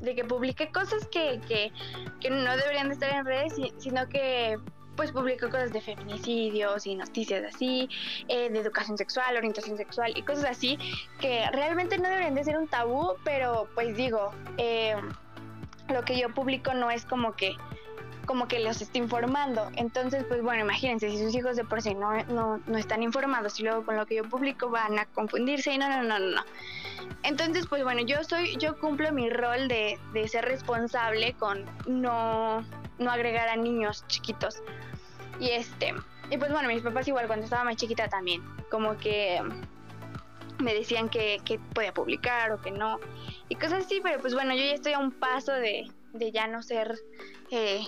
de 0.00 0.14
que 0.14 0.24
publique 0.24 0.70
cosas 0.70 1.06
que, 1.08 1.40
que, 1.48 1.72
que 2.20 2.30
no 2.30 2.56
deberían 2.56 2.88
de 2.88 2.94
estar 2.94 3.10
en 3.10 3.24
redes, 3.24 3.54
sino 3.78 4.08
que 4.08 4.56
pues 4.98 5.12
publico 5.12 5.48
cosas 5.48 5.72
de 5.72 5.80
feminicidios 5.80 6.84
y 6.84 6.96
noticias 6.96 7.54
así, 7.54 7.88
eh, 8.26 8.50
de 8.50 8.58
educación 8.58 8.98
sexual, 8.98 9.36
orientación 9.36 9.76
sexual 9.76 10.12
y 10.16 10.22
cosas 10.22 10.46
así 10.46 10.76
que 11.20 11.48
realmente 11.52 11.98
no 11.98 12.08
deberían 12.08 12.34
de 12.34 12.42
ser 12.42 12.58
un 12.58 12.66
tabú, 12.66 13.14
pero 13.22 13.68
pues 13.76 13.96
digo, 13.96 14.32
eh, 14.56 14.96
lo 15.88 16.02
que 16.04 16.18
yo 16.18 16.34
publico 16.34 16.74
no 16.74 16.90
es 16.90 17.04
como 17.04 17.36
que 17.36 17.56
como 18.26 18.46
que 18.46 18.58
los 18.58 18.82
esté 18.82 18.98
informando. 18.98 19.70
Entonces, 19.76 20.22
pues 20.28 20.42
bueno, 20.42 20.62
imagínense, 20.62 21.08
si 21.08 21.16
sus 21.16 21.34
hijos 21.34 21.56
de 21.56 21.64
por 21.64 21.80
sí 21.80 21.94
no, 21.94 22.22
no, 22.24 22.60
no 22.66 22.76
están 22.76 23.02
informados 23.02 23.58
y 23.58 23.62
luego 23.62 23.86
con 23.86 23.96
lo 23.96 24.04
que 24.04 24.16
yo 24.16 24.24
publico 24.24 24.68
van 24.68 24.98
a 24.98 25.06
confundirse 25.06 25.72
y 25.72 25.78
no, 25.78 25.88
no, 25.88 26.02
no, 26.02 26.18
no. 26.18 26.42
Entonces, 27.22 27.66
pues 27.66 27.82
bueno, 27.84 28.02
yo 28.02 28.22
soy, 28.24 28.56
yo 28.58 28.78
cumplo 28.78 29.12
mi 29.12 29.30
rol 29.30 29.68
de, 29.68 29.98
de 30.12 30.28
ser 30.28 30.44
responsable 30.44 31.32
con 31.38 31.64
no, 31.86 32.62
no 32.98 33.10
agregar 33.10 33.48
a 33.48 33.56
niños 33.56 34.04
chiquitos. 34.08 34.62
Y 35.40 35.50
este, 35.50 35.94
y 36.30 36.36
pues 36.36 36.52
bueno, 36.52 36.68
mis 36.68 36.82
papás 36.82 37.08
igual 37.08 37.26
cuando 37.26 37.44
estaba 37.44 37.64
más 37.64 37.76
chiquita 37.76 38.08
también, 38.08 38.42
como 38.70 38.96
que 38.96 39.40
me 40.58 40.74
decían 40.74 41.08
que, 41.08 41.40
que 41.44 41.58
podía 41.74 41.94
publicar 41.94 42.52
o 42.52 42.60
que 42.60 42.70
no, 42.70 42.98
y 43.48 43.54
cosas 43.54 43.84
así, 43.84 44.00
pero 44.02 44.20
pues 44.20 44.34
bueno, 44.34 44.54
yo 44.54 44.62
ya 44.62 44.74
estoy 44.74 44.92
a 44.92 44.98
un 44.98 45.12
paso 45.12 45.52
de, 45.52 45.90
de 46.12 46.32
ya 46.32 46.46
no 46.46 46.62
ser 46.62 46.98
eh, 47.50 47.80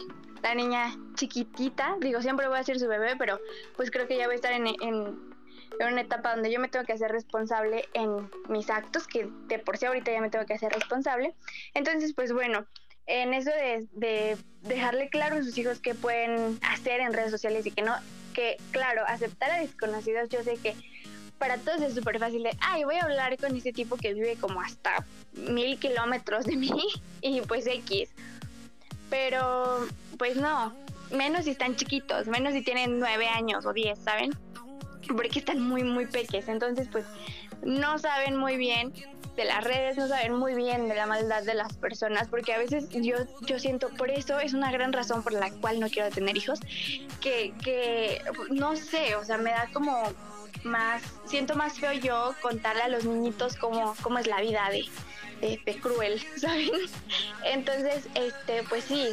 la 0.42 0.54
niña 0.54 0.96
chiquitita, 1.14 1.96
digo, 2.00 2.22
siempre 2.22 2.48
voy 2.48 2.58
a 2.58 2.64
ser 2.64 2.78
su 2.78 2.88
bebé, 2.88 3.16
pero 3.16 3.40
pues 3.76 3.90
creo 3.90 4.06
que 4.06 4.16
ya 4.16 4.26
voy 4.26 4.34
a 4.34 4.36
estar 4.36 4.52
en, 4.52 4.66
en, 4.66 5.30
una 5.80 6.00
etapa 6.02 6.34
donde 6.34 6.52
yo 6.52 6.60
me 6.60 6.68
tengo 6.68 6.84
que 6.84 6.92
hacer 6.92 7.10
responsable 7.10 7.88
en 7.94 8.30
mis 8.48 8.68
actos, 8.68 9.06
que 9.06 9.30
de 9.46 9.58
por 9.58 9.78
sí 9.78 9.86
ahorita 9.86 10.12
ya 10.12 10.20
me 10.20 10.28
tengo 10.28 10.44
que 10.44 10.52
hacer 10.52 10.72
responsable. 10.72 11.34
Entonces, 11.72 12.12
pues 12.14 12.32
bueno, 12.32 12.66
en 13.06 13.34
eso 13.34 13.50
de, 13.50 13.86
de 13.92 14.36
dejarle 14.62 15.08
claro 15.08 15.36
a 15.36 15.42
sus 15.42 15.56
hijos 15.58 15.80
qué 15.80 15.94
pueden 15.94 16.58
hacer 16.62 17.00
en 17.00 17.12
redes 17.12 17.30
sociales 17.30 17.66
y 17.66 17.70
que 17.70 17.82
no, 17.82 17.94
que 18.34 18.56
claro, 18.70 19.02
aceptar 19.06 19.50
a 19.50 19.60
desconocidos, 19.60 20.28
yo 20.28 20.42
sé 20.42 20.56
que 20.56 20.74
para 21.40 21.56
todos 21.56 21.80
es 21.80 21.94
súper 21.94 22.18
fácil 22.18 22.42
de, 22.42 22.54
ay, 22.60 22.84
voy 22.84 22.96
a 22.96 23.04
hablar 23.04 23.36
con 23.38 23.56
ese 23.56 23.72
tipo 23.72 23.96
que 23.96 24.12
vive 24.12 24.36
como 24.36 24.60
hasta 24.60 25.06
mil 25.32 25.78
kilómetros 25.78 26.44
de 26.44 26.56
mí 26.56 26.70
y 27.22 27.40
pues 27.40 27.66
X. 27.66 28.10
Pero 29.08 29.86
pues 30.18 30.36
no, 30.36 30.74
menos 31.10 31.46
si 31.46 31.50
están 31.50 31.76
chiquitos, 31.76 32.26
menos 32.26 32.52
si 32.52 32.62
tienen 32.62 32.98
nueve 32.98 33.26
años 33.26 33.64
o 33.64 33.72
diez, 33.72 33.98
¿saben? 33.98 34.32
Porque 35.08 35.38
están 35.38 35.60
muy, 35.60 35.82
muy 35.82 36.04
pequeños. 36.06 36.46
Entonces, 36.48 36.88
pues 36.92 37.06
no 37.62 37.98
saben 37.98 38.36
muy 38.36 38.56
bien 38.56 38.92
de 39.36 39.44
las 39.44 39.64
redes, 39.64 39.96
no 39.96 40.08
saben 40.08 40.34
muy 40.34 40.54
bien 40.54 40.88
de 40.88 40.94
la 40.94 41.06
maldad 41.06 41.42
de 41.42 41.54
las 41.54 41.74
personas, 41.74 42.28
porque 42.28 42.52
a 42.52 42.58
veces 42.58 42.88
yo, 42.90 43.16
yo 43.42 43.58
siento, 43.58 43.88
por 43.90 44.10
eso 44.10 44.38
es 44.38 44.54
una 44.54 44.70
gran 44.72 44.92
razón 44.92 45.22
por 45.22 45.32
la 45.32 45.50
cual 45.50 45.80
no 45.80 45.88
quiero 45.88 46.10
tener 46.10 46.36
hijos, 46.36 46.60
que, 47.20 47.54
que 47.62 48.22
no 48.50 48.76
sé, 48.76 49.16
o 49.16 49.24
sea, 49.24 49.38
me 49.38 49.50
da 49.50 49.68
como 49.72 50.02
más, 50.64 51.02
siento 51.26 51.54
más 51.54 51.78
feo 51.78 51.92
yo 51.92 52.34
contarle 52.42 52.82
a 52.82 52.88
los 52.88 53.04
niñitos 53.04 53.56
cómo, 53.56 53.94
cómo 54.02 54.18
es 54.18 54.26
la 54.26 54.40
vida 54.40 54.68
de, 54.70 55.58
de, 55.64 55.80
cruel, 55.80 56.22
¿saben? 56.36 56.70
Entonces, 57.44 58.06
este, 58.14 58.62
pues 58.64 58.84
sí, 58.84 59.08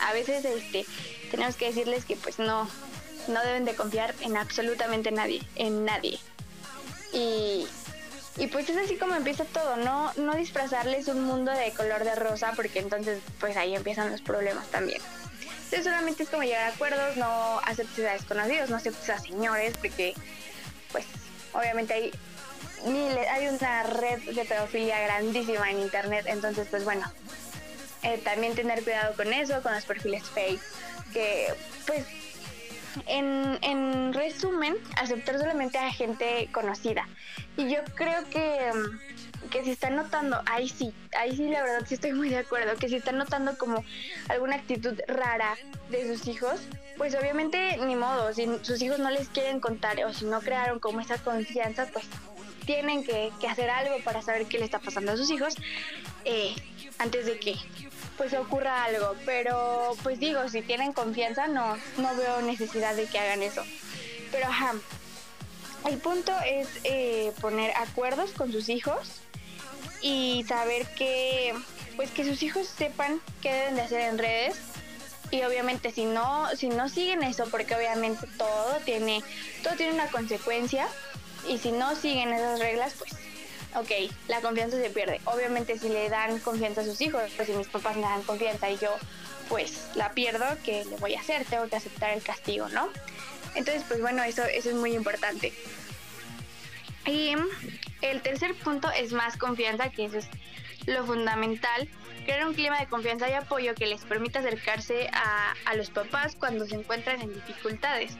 a 0.00 0.12
veces 0.12 0.44
este, 0.44 0.86
tenemos 1.30 1.56
que 1.56 1.66
decirles 1.66 2.04
que 2.04 2.16
pues 2.16 2.38
no, 2.38 2.68
no 3.28 3.40
deben 3.42 3.64
de 3.64 3.74
confiar 3.74 4.14
en 4.20 4.36
absolutamente 4.36 5.10
nadie, 5.10 5.42
en 5.56 5.84
nadie. 5.84 6.18
Y, 7.12 7.66
y 8.36 8.46
pues 8.46 8.68
es 8.68 8.76
así 8.76 8.96
como 8.96 9.14
empieza 9.14 9.44
todo, 9.44 9.76
no, 9.76 10.12
no 10.14 10.34
disfrazarles 10.34 11.08
un 11.08 11.24
mundo 11.24 11.50
de 11.52 11.72
color 11.72 12.04
de 12.04 12.14
rosa, 12.14 12.52
porque 12.54 12.78
entonces 12.78 13.20
pues 13.38 13.56
ahí 13.56 13.74
empiezan 13.74 14.10
los 14.10 14.22
problemas 14.22 14.66
también. 14.68 15.00
Entonces 15.64 15.84
solamente 15.84 16.22
es 16.22 16.30
como 16.30 16.42
llegar 16.42 16.70
a 16.70 16.74
acuerdos, 16.74 17.16
no 17.16 17.60
aceptes 17.60 18.06
a 18.06 18.12
desconocidos, 18.12 18.70
no 18.70 18.76
aceptes 18.76 19.10
a 19.10 19.18
señores, 19.18 19.76
porque 19.76 20.14
pues 20.92 21.04
obviamente 21.52 21.94
hay 21.94 22.12
miles, 22.86 23.28
hay 23.28 23.48
una 23.48 23.82
red 23.84 24.20
de 24.22 24.44
pedofilia 24.44 25.00
grandísima 25.00 25.70
en 25.70 25.80
internet, 25.80 26.24
entonces 26.28 26.66
pues 26.70 26.84
bueno, 26.84 27.10
eh, 28.02 28.18
también 28.18 28.54
tener 28.54 28.82
cuidado 28.82 29.14
con 29.14 29.32
eso, 29.32 29.62
con 29.62 29.74
los 29.74 29.84
perfiles 29.84 30.22
fake, 30.24 30.60
que 31.12 31.54
pues 31.86 32.04
en, 33.06 33.58
en 33.62 34.12
resumen, 34.12 34.76
aceptar 34.96 35.38
solamente 35.38 35.78
a 35.78 35.92
gente 35.92 36.48
conocida. 36.52 37.08
Y 37.56 37.70
yo 37.70 37.78
creo 37.94 38.24
que, 38.30 38.70
que 39.50 39.64
si 39.64 39.70
están 39.70 39.96
notando, 39.96 40.40
ahí 40.46 40.68
sí, 40.68 40.92
ahí 41.18 41.36
sí 41.36 41.48
la 41.48 41.62
verdad 41.62 41.86
sí 41.86 41.94
estoy 41.94 42.12
muy 42.12 42.28
de 42.28 42.38
acuerdo, 42.38 42.76
que 42.76 42.88
si 42.88 42.96
están 42.96 43.18
notando 43.18 43.56
como 43.58 43.84
alguna 44.28 44.56
actitud 44.56 44.98
rara 45.08 45.56
de 45.90 46.06
sus 46.14 46.26
hijos, 46.28 46.60
pues 46.96 47.14
obviamente 47.14 47.76
ni 47.78 47.96
modo, 47.96 48.32
si 48.34 48.46
sus 48.62 48.80
hijos 48.82 48.98
no 48.98 49.10
les 49.10 49.28
quieren 49.28 49.60
contar 49.60 50.02
o 50.04 50.12
si 50.12 50.24
no 50.26 50.40
crearon 50.40 50.80
como 50.80 51.00
esa 51.00 51.18
confianza, 51.18 51.86
pues 51.92 52.04
tienen 52.66 53.04
que, 53.04 53.32
que 53.40 53.48
hacer 53.48 53.70
algo 53.70 53.96
para 54.04 54.22
saber 54.22 54.46
qué 54.46 54.58
le 54.58 54.64
está 54.64 54.78
pasando 54.78 55.12
a 55.12 55.16
sus 55.16 55.30
hijos 55.30 55.56
eh, 56.24 56.54
antes 56.98 57.26
de 57.26 57.38
que 57.38 57.56
pues 58.16 58.34
ocurra 58.34 58.84
algo. 58.84 59.14
Pero 59.24 59.96
pues 60.02 60.20
digo, 60.20 60.48
si 60.48 60.62
tienen 60.62 60.92
confianza 60.92 61.46
no, 61.48 61.76
no 61.96 62.16
veo 62.16 62.42
necesidad 62.42 62.94
de 62.94 63.06
que 63.06 63.18
hagan 63.18 63.42
eso. 63.42 63.62
Pero 64.30 64.46
ajá, 64.46 64.74
el 65.88 65.98
punto 65.98 66.32
es 66.46 66.68
eh, 66.84 67.32
poner 67.40 67.72
acuerdos 67.76 68.32
con 68.32 68.52
sus 68.52 68.68
hijos 68.68 69.20
y 70.02 70.44
saber 70.48 70.86
que 70.94 71.54
pues 71.96 72.10
que 72.10 72.24
sus 72.24 72.42
hijos 72.42 72.66
sepan 72.66 73.20
qué 73.42 73.52
deben 73.52 73.76
de 73.76 73.82
hacer 73.82 74.00
en 74.02 74.18
redes 74.18 74.56
y 75.30 75.42
obviamente 75.42 75.90
si 75.90 76.04
no 76.04 76.48
si 76.56 76.68
no 76.68 76.88
siguen 76.88 77.22
eso 77.22 77.46
porque 77.50 77.74
obviamente 77.74 78.26
todo 78.38 78.76
tiene 78.84 79.22
todo 79.62 79.74
tiene 79.74 79.94
una 79.94 80.06
consecuencia 80.06 80.88
y 81.48 81.58
si 81.58 81.72
no 81.72 81.94
siguen 81.94 82.32
esas 82.32 82.58
reglas 82.58 82.94
pues 82.98 83.12
ok, 83.74 83.90
la 84.28 84.40
confianza 84.40 84.76
se 84.80 84.90
pierde. 84.90 85.20
Obviamente 85.24 85.78
si 85.78 85.88
le 85.88 86.08
dan 86.08 86.38
confianza 86.40 86.80
a 86.80 86.84
sus 86.84 87.00
hijos, 87.00 87.22
pues 87.36 87.48
si 87.48 87.54
mis 87.54 87.68
papás 87.68 87.96
me 87.96 88.02
dan 88.02 88.22
confianza 88.22 88.70
y 88.70 88.78
yo 88.78 88.94
pues 89.48 89.88
la 89.94 90.12
pierdo, 90.12 90.46
¿qué 90.64 90.84
le 90.84 90.96
voy 90.96 91.14
a 91.14 91.20
hacer? 91.20 91.44
Tengo 91.44 91.68
que 91.68 91.76
aceptar 91.76 92.10
el 92.10 92.22
castigo, 92.22 92.68
¿no? 92.68 92.88
Entonces, 93.54 93.82
pues 93.88 94.00
bueno, 94.00 94.22
eso, 94.22 94.44
eso 94.44 94.70
es 94.70 94.76
muy 94.76 94.94
importante. 94.94 95.52
Y 97.04 97.34
el 98.00 98.22
tercer 98.22 98.54
punto 98.54 98.88
es 98.92 99.12
más 99.12 99.36
confianza, 99.36 99.90
que 99.90 100.04
eso 100.04 100.18
es 100.18 100.28
lo 100.86 101.04
fundamental. 101.04 101.88
Crear 102.24 102.46
un 102.46 102.54
clima 102.54 102.78
de 102.78 102.86
confianza 102.86 103.28
y 103.28 103.32
apoyo 103.32 103.74
que 103.74 103.86
les 103.86 104.02
permita 104.02 104.38
acercarse 104.38 105.08
a, 105.12 105.54
a 105.64 105.74
los 105.74 105.90
papás 105.90 106.36
cuando 106.38 106.66
se 106.66 106.76
encuentran 106.76 107.20
en 107.20 107.34
dificultades. 107.34 108.12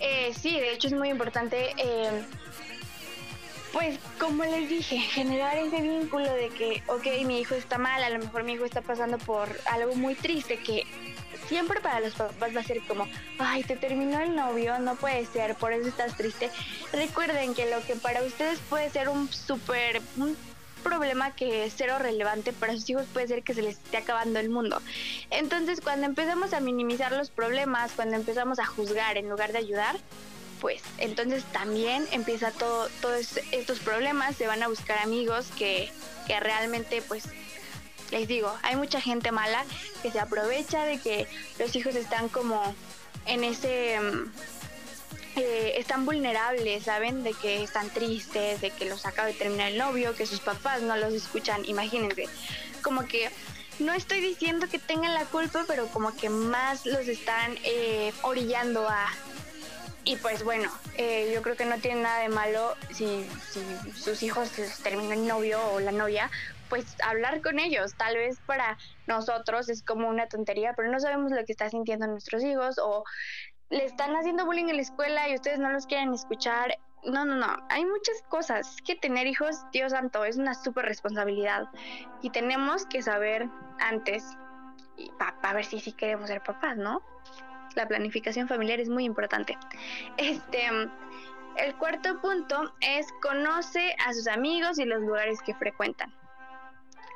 Eh, 0.00 0.32
sí, 0.38 0.58
de 0.60 0.72
hecho 0.72 0.88
es 0.88 0.92
muy 0.92 1.08
importante 1.08 1.74
eh, 1.76 2.24
pues 3.72 3.98
como 4.18 4.44
les 4.44 4.68
dije, 4.68 4.98
generar 4.98 5.56
ese 5.56 5.80
vínculo 5.80 6.32
de 6.32 6.48
que, 6.50 6.82
ok, 6.86 7.06
mi 7.26 7.40
hijo 7.40 7.54
está 7.54 7.78
mal, 7.78 8.02
a 8.02 8.10
lo 8.10 8.18
mejor 8.18 8.44
mi 8.44 8.52
hijo 8.54 8.64
está 8.64 8.80
pasando 8.80 9.18
por 9.18 9.48
algo 9.66 9.94
muy 9.94 10.14
triste 10.14 10.58
que 10.58 10.84
siempre 11.48 11.80
para 11.80 12.00
los 12.00 12.14
papás 12.14 12.54
va 12.54 12.60
a 12.60 12.64
ser 12.64 12.80
como, 12.86 13.06
ay, 13.38 13.64
te 13.64 13.76
terminó 13.76 14.20
el 14.20 14.34
novio, 14.34 14.78
no 14.78 14.96
puede 14.96 15.24
ser, 15.26 15.54
por 15.54 15.72
eso 15.72 15.88
estás 15.88 16.16
triste. 16.16 16.50
Recuerden 16.92 17.54
que 17.54 17.70
lo 17.70 17.84
que 17.86 17.96
para 17.96 18.22
ustedes 18.22 18.58
puede 18.68 18.90
ser 18.90 19.08
un 19.08 19.30
súper, 19.32 20.02
problema 20.78 21.34
que 21.34 21.64
es 21.64 21.74
cero 21.76 21.98
relevante, 21.98 22.52
para 22.52 22.72
sus 22.74 22.88
hijos 22.90 23.06
puede 23.12 23.28
ser 23.28 23.42
que 23.42 23.54
se 23.54 23.62
les 23.62 23.76
esté 23.76 23.96
acabando 23.96 24.38
el 24.38 24.50
mundo. 24.50 24.80
Entonces, 25.30 25.80
cuando 25.80 26.06
empezamos 26.06 26.52
a 26.52 26.60
minimizar 26.60 27.12
los 27.12 27.30
problemas, 27.30 27.92
cuando 27.92 28.16
empezamos 28.16 28.58
a 28.58 28.64
juzgar 28.64 29.16
en 29.16 29.28
lugar 29.28 29.52
de 29.52 29.58
ayudar, 29.58 29.96
pues 30.60 30.82
entonces 30.98 31.44
también 31.52 32.06
empieza 32.12 32.50
todo, 32.52 32.88
todos 33.00 33.38
estos 33.52 33.78
problemas, 33.80 34.36
se 34.36 34.46
van 34.46 34.62
a 34.62 34.68
buscar 34.68 34.98
amigos 34.98 35.48
que, 35.56 35.90
que 36.26 36.38
realmente 36.40 37.02
pues 37.02 37.24
les 38.10 38.26
digo, 38.26 38.54
hay 38.62 38.76
mucha 38.76 39.00
gente 39.00 39.32
mala 39.32 39.64
que 40.02 40.10
se 40.10 40.20
aprovecha 40.20 40.84
de 40.84 40.98
que 40.98 41.26
los 41.58 41.74
hijos 41.76 41.94
están 41.94 42.28
como 42.28 42.74
en 43.26 43.44
ese... 43.44 44.00
Mm, 44.00 44.32
eh, 45.36 45.74
están 45.78 46.04
vulnerables, 46.04 46.82
¿saben? 46.82 47.22
De 47.22 47.32
que 47.32 47.62
están 47.62 47.90
tristes, 47.90 48.60
de 48.60 48.70
que 48.70 48.86
los 48.86 49.06
acaba 49.06 49.28
de 49.28 49.34
terminar 49.34 49.70
el 49.70 49.78
novio, 49.78 50.16
que 50.16 50.26
sus 50.26 50.40
papás 50.40 50.82
no 50.82 50.96
los 50.96 51.14
escuchan, 51.14 51.64
imagínense. 51.64 52.26
Como 52.82 53.06
que 53.06 53.30
no 53.78 53.92
estoy 53.92 54.20
diciendo 54.20 54.66
que 54.68 54.80
tengan 54.80 55.14
la 55.14 55.26
culpa, 55.26 55.64
pero 55.68 55.86
como 55.88 56.16
que 56.16 56.28
más 56.28 56.86
los 56.86 57.06
están 57.06 57.56
eh, 57.62 58.12
orillando 58.22 58.88
a 58.88 59.06
y 60.08 60.16
pues 60.16 60.42
bueno, 60.42 60.70
eh, 60.96 61.30
yo 61.34 61.42
creo 61.42 61.54
que 61.54 61.66
no 61.66 61.76
tiene 61.76 62.00
nada 62.00 62.20
de 62.20 62.30
malo 62.30 62.74
si, 62.90 63.28
sus 63.94 64.22
hijos 64.22 64.50
terminan 64.82 65.26
novio 65.26 65.60
o 65.70 65.80
la 65.80 65.92
novia, 65.92 66.30
pues 66.70 66.96
hablar 67.02 67.42
con 67.42 67.58
ellos. 67.58 67.94
Tal 67.94 68.16
vez 68.16 68.38
para 68.46 68.78
nosotros 69.06 69.68
es 69.68 69.82
como 69.82 70.08
una 70.08 70.26
tontería, 70.26 70.72
pero 70.74 70.90
no 70.90 70.98
sabemos 70.98 71.30
lo 71.30 71.44
que 71.44 71.52
están 71.52 71.70
sintiendo 71.70 72.06
nuestros 72.06 72.42
hijos 72.42 72.78
o 72.78 73.04
le 73.68 73.84
están 73.84 74.16
haciendo 74.16 74.46
bullying 74.46 74.70
en 74.70 74.76
la 74.76 74.82
escuela 74.82 75.28
y 75.28 75.34
ustedes 75.34 75.58
no 75.58 75.68
los 75.68 75.86
quieren 75.86 76.14
escuchar. 76.14 76.78
No, 77.04 77.26
no, 77.26 77.34
no. 77.34 77.58
Hay 77.68 77.84
muchas 77.84 78.22
cosas. 78.30 78.76
Es 78.76 78.80
que 78.80 78.96
tener 78.96 79.26
hijos, 79.26 79.56
Dios 79.72 79.92
santo, 79.92 80.24
es 80.24 80.38
una 80.38 80.54
súper 80.54 80.86
responsabilidad. 80.86 81.68
Y 82.22 82.30
tenemos 82.30 82.86
que 82.86 83.02
saber 83.02 83.46
antes, 83.78 84.24
para 85.18 85.52
ver 85.52 85.66
si 85.66 85.80
sí 85.80 85.92
queremos 85.92 86.28
ser 86.28 86.42
papás, 86.42 86.78
¿no? 86.78 87.02
La 87.78 87.86
planificación 87.86 88.48
familiar 88.48 88.80
es 88.80 88.88
muy 88.88 89.04
importante. 89.04 89.56
Este, 90.16 90.66
el 91.56 91.74
cuarto 91.76 92.20
punto 92.20 92.74
es 92.80 93.06
conoce 93.22 93.94
a 94.04 94.12
sus 94.12 94.26
amigos 94.26 94.80
y 94.80 94.84
los 94.84 95.00
lugares 95.00 95.40
que 95.42 95.54
frecuentan. 95.54 96.12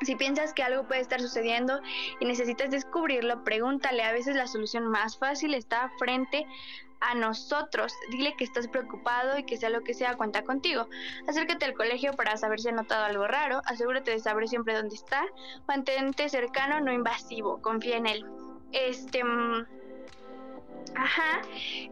Si 0.02 0.14
piensas 0.14 0.52
que 0.52 0.62
algo 0.62 0.86
puede 0.86 1.00
estar 1.00 1.20
sucediendo 1.20 1.80
y 2.20 2.24
necesitas 2.26 2.70
descubrirlo, 2.70 3.42
pregúntale. 3.44 4.04
A 4.04 4.12
veces 4.12 4.36
la 4.36 4.46
solución 4.46 4.86
más 4.86 5.18
fácil 5.18 5.54
está 5.54 5.90
frente 5.98 6.46
a 7.00 7.14
nosotros. 7.16 7.92
Dile 8.10 8.34
que 8.36 8.44
estás 8.44 8.68
preocupado 8.68 9.38
y 9.38 9.44
que 9.44 9.56
sea 9.56 9.70
lo 9.70 9.82
que 9.82 9.94
sea, 9.94 10.16
cuenta 10.16 10.42
contigo. 10.42 10.88
Acércate 11.28 11.64
al 11.64 11.74
colegio 11.74 12.12
para 12.12 12.36
saber 12.36 12.60
si 12.60 12.68
ha 12.68 12.72
notado 12.72 13.04
algo 13.04 13.26
raro. 13.26 13.62
Asegúrate 13.66 14.12
de 14.12 14.20
saber 14.20 14.48
siempre 14.48 14.74
dónde 14.74 14.94
está. 14.94 15.24
Mantente 15.66 16.28
cercano, 16.28 16.80
no 16.80 16.92
invasivo. 16.92 17.60
Confía 17.60 17.96
en 17.96 18.06
él. 18.06 18.26
Este. 18.72 19.22
Ajá, 20.94 21.42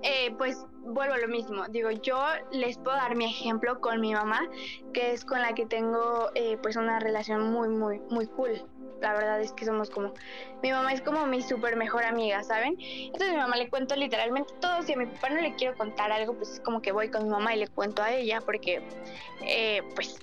eh, 0.03 0.35
pues 0.39 0.65
vuelvo 0.85 1.15
a 1.15 1.19
lo 1.19 1.29
mismo. 1.29 1.67
Digo, 1.69 1.91
yo 1.91 2.23
les 2.53 2.79
puedo 2.79 2.97
dar 2.97 3.17
mi 3.17 3.27
ejemplo 3.27 3.81
con 3.81 4.01
mi 4.01 4.13
mamá, 4.13 4.41
que 4.93 5.13
es 5.13 5.25
con 5.25 5.41
la 5.41 5.55
que 5.55 5.67
tengo 5.67 6.31
eh, 6.35 6.59
pues 6.63 6.77
una 6.77 6.99
relación 7.01 7.53
muy, 7.53 7.69
muy, 7.69 8.01
muy 8.11 8.27
cool 8.27 8.63
la 9.01 9.15
verdad 9.15 9.41
es 9.41 9.53
que 9.53 9.65
somos 9.65 9.91
como, 9.91 10.13
mi 10.63 10.71
mamá 10.71 10.93
es 10.93 11.01
como 11.01 11.27
mi 11.27 11.43
súper 11.43 11.77
mejor 11.77 12.05
amiga, 12.05 12.43
¿saben? 12.45 12.77
Entonces 12.79 13.31
mi 13.31 13.37
mamá 13.37 13.57
le 13.57 13.69
cuento 13.69 13.97
literalmente 13.97 14.53
todo, 14.61 14.83
si 14.83 14.93
a 14.93 14.97
mi 14.97 15.07
papá 15.07 15.31
no 15.31 15.41
le 15.41 15.55
quiero 15.55 15.77
contar 15.77 16.13
algo, 16.13 16.35
pues 16.35 16.51
es 16.51 16.61
como 16.61 16.83
que 16.83 16.93
voy 16.93 17.09
con 17.09 17.25
mi 17.25 17.31
mamá 17.31 17.55
y 17.55 17.59
le 17.59 17.69
cuento 17.69 18.03
a 18.03 18.13
ella, 18.13 18.41
porque 18.41 18.83
eh, 19.43 19.83
pues 19.95 20.19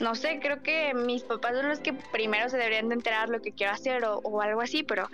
no 0.00 0.14
sé, 0.14 0.40
creo 0.40 0.62
que 0.62 0.92
mis 0.94 1.22
papás 1.22 1.52
son 1.54 1.68
los 1.68 1.80
que 1.80 1.92
primero 1.92 2.48
se 2.48 2.56
deberían 2.56 2.88
de 2.88 2.96
enterar 2.96 3.28
lo 3.28 3.40
que 3.40 3.52
quiero 3.52 3.72
hacer 3.72 4.04
o, 4.04 4.18
o, 4.18 4.40
algo 4.40 4.60
así, 4.60 4.82
pero 4.82 5.08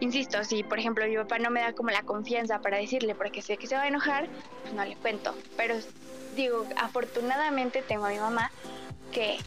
insisto, 0.00 0.42
si 0.44 0.62
por 0.62 0.78
ejemplo 0.78 1.06
mi 1.06 1.16
papá 1.16 1.38
no 1.38 1.50
me 1.50 1.60
da 1.60 1.72
como 1.72 1.90
la 1.90 2.02
confianza 2.02 2.60
para 2.60 2.78
decirle 2.78 3.14
porque 3.14 3.42
sé 3.42 3.56
que 3.56 3.66
se 3.66 3.76
va 3.76 3.82
a 3.82 3.88
enojar, 3.88 4.28
pues 4.62 4.74
no 4.74 4.84
le 4.84 4.96
cuento. 4.96 5.34
Pero 5.56 5.76
digo, 6.34 6.66
afortunadamente 6.76 7.82
tengo 7.82 8.06
a 8.06 8.10
mi 8.10 8.18
mamá 8.18 8.50
que 9.12 9.38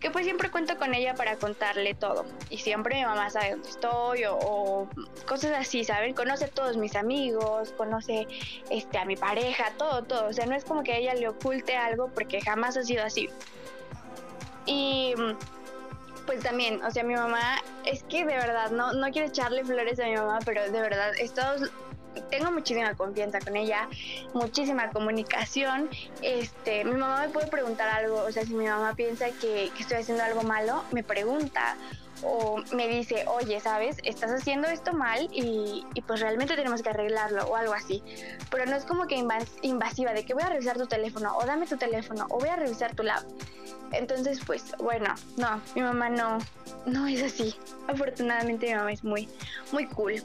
que 0.00 0.10
pues 0.10 0.24
siempre 0.24 0.50
cuento 0.50 0.76
con 0.76 0.94
ella 0.94 1.14
para 1.14 1.36
contarle 1.36 1.94
todo. 1.94 2.26
Y 2.50 2.58
siempre 2.58 2.96
mi 2.96 3.04
mamá 3.04 3.30
sabe 3.30 3.52
dónde 3.52 3.68
estoy 3.68 4.24
o, 4.28 4.88
cosas 5.26 5.52
así, 5.52 5.84
¿saben? 5.84 6.14
Conoce 6.14 6.46
a 6.46 6.48
todos 6.48 6.76
mis 6.76 6.96
amigos, 6.96 7.72
conoce 7.72 8.26
este, 8.70 8.98
a 8.98 9.04
mi 9.04 9.16
pareja, 9.16 9.72
todo, 9.78 10.04
todo. 10.04 10.26
O 10.28 10.32
sea, 10.32 10.46
no 10.46 10.54
es 10.54 10.64
como 10.64 10.82
que 10.82 10.98
ella 10.98 11.14
le 11.14 11.28
oculte 11.28 11.76
algo 11.76 12.10
porque 12.14 12.40
jamás 12.40 12.76
ha 12.76 12.82
sido 12.82 13.04
así. 13.04 13.30
Y 14.66 15.14
pues 16.26 16.42
también, 16.42 16.82
o 16.82 16.90
sea, 16.90 17.04
mi 17.04 17.14
mamá, 17.14 17.62
es 17.84 18.02
que 18.02 18.24
de 18.24 18.34
verdad, 18.34 18.70
no, 18.70 18.92
no 18.92 19.10
quiero 19.10 19.28
echarle 19.28 19.64
flores 19.64 19.98
a 20.00 20.06
mi 20.06 20.16
mamá, 20.16 20.40
pero 20.44 20.62
de 20.70 20.80
verdad, 20.80 21.12
estos 21.18 21.70
tengo 22.30 22.50
muchísima 22.50 22.94
confianza 22.94 23.40
con 23.40 23.56
ella, 23.56 23.88
muchísima 24.34 24.90
comunicación. 24.90 25.88
Este, 26.22 26.84
mi 26.84 26.94
mamá 26.96 27.22
me 27.22 27.28
puede 27.28 27.46
preguntar 27.46 27.88
algo, 27.88 28.22
o 28.22 28.32
sea, 28.32 28.44
si 28.44 28.54
mi 28.54 28.66
mamá 28.66 28.94
piensa 28.94 29.26
que, 29.40 29.70
estoy 29.78 29.98
haciendo 29.98 30.24
algo 30.24 30.42
malo, 30.42 30.82
me 30.92 31.02
pregunta 31.02 31.76
o 32.22 32.62
me 32.74 32.88
dice, 32.88 33.24
oye, 33.28 33.60
¿sabes? 33.60 33.98
Estás 34.04 34.30
haciendo 34.30 34.68
esto 34.68 34.92
mal 34.92 35.28
y, 35.32 35.84
pues 36.06 36.20
realmente 36.20 36.54
tenemos 36.56 36.82
que 36.82 36.90
arreglarlo 36.90 37.44
o 37.46 37.56
algo 37.56 37.74
así. 37.74 38.02
Pero 38.50 38.66
no 38.66 38.76
es 38.76 38.84
como 38.84 39.06
que 39.06 39.22
invasiva 39.62 40.12
de 40.12 40.24
que 40.24 40.34
voy 40.34 40.42
a 40.42 40.48
revisar 40.48 40.76
tu 40.76 40.86
teléfono 40.86 41.36
o 41.36 41.44
dame 41.44 41.66
tu 41.66 41.76
teléfono 41.76 42.26
o 42.30 42.38
voy 42.38 42.48
a 42.48 42.56
revisar 42.56 42.94
tu 42.94 43.02
lab. 43.02 43.24
Entonces, 43.92 44.40
pues 44.44 44.74
bueno, 44.78 45.14
no, 45.36 45.60
mi 45.74 45.82
mamá 45.82 46.08
no, 46.08 46.38
no 46.86 47.06
es 47.06 47.22
así. 47.22 47.54
Afortunadamente 47.88 48.66
mi 48.66 48.74
mamá 48.74 48.92
es 48.92 49.04
muy, 49.04 49.28
muy 49.72 49.86
cool. 49.86 50.22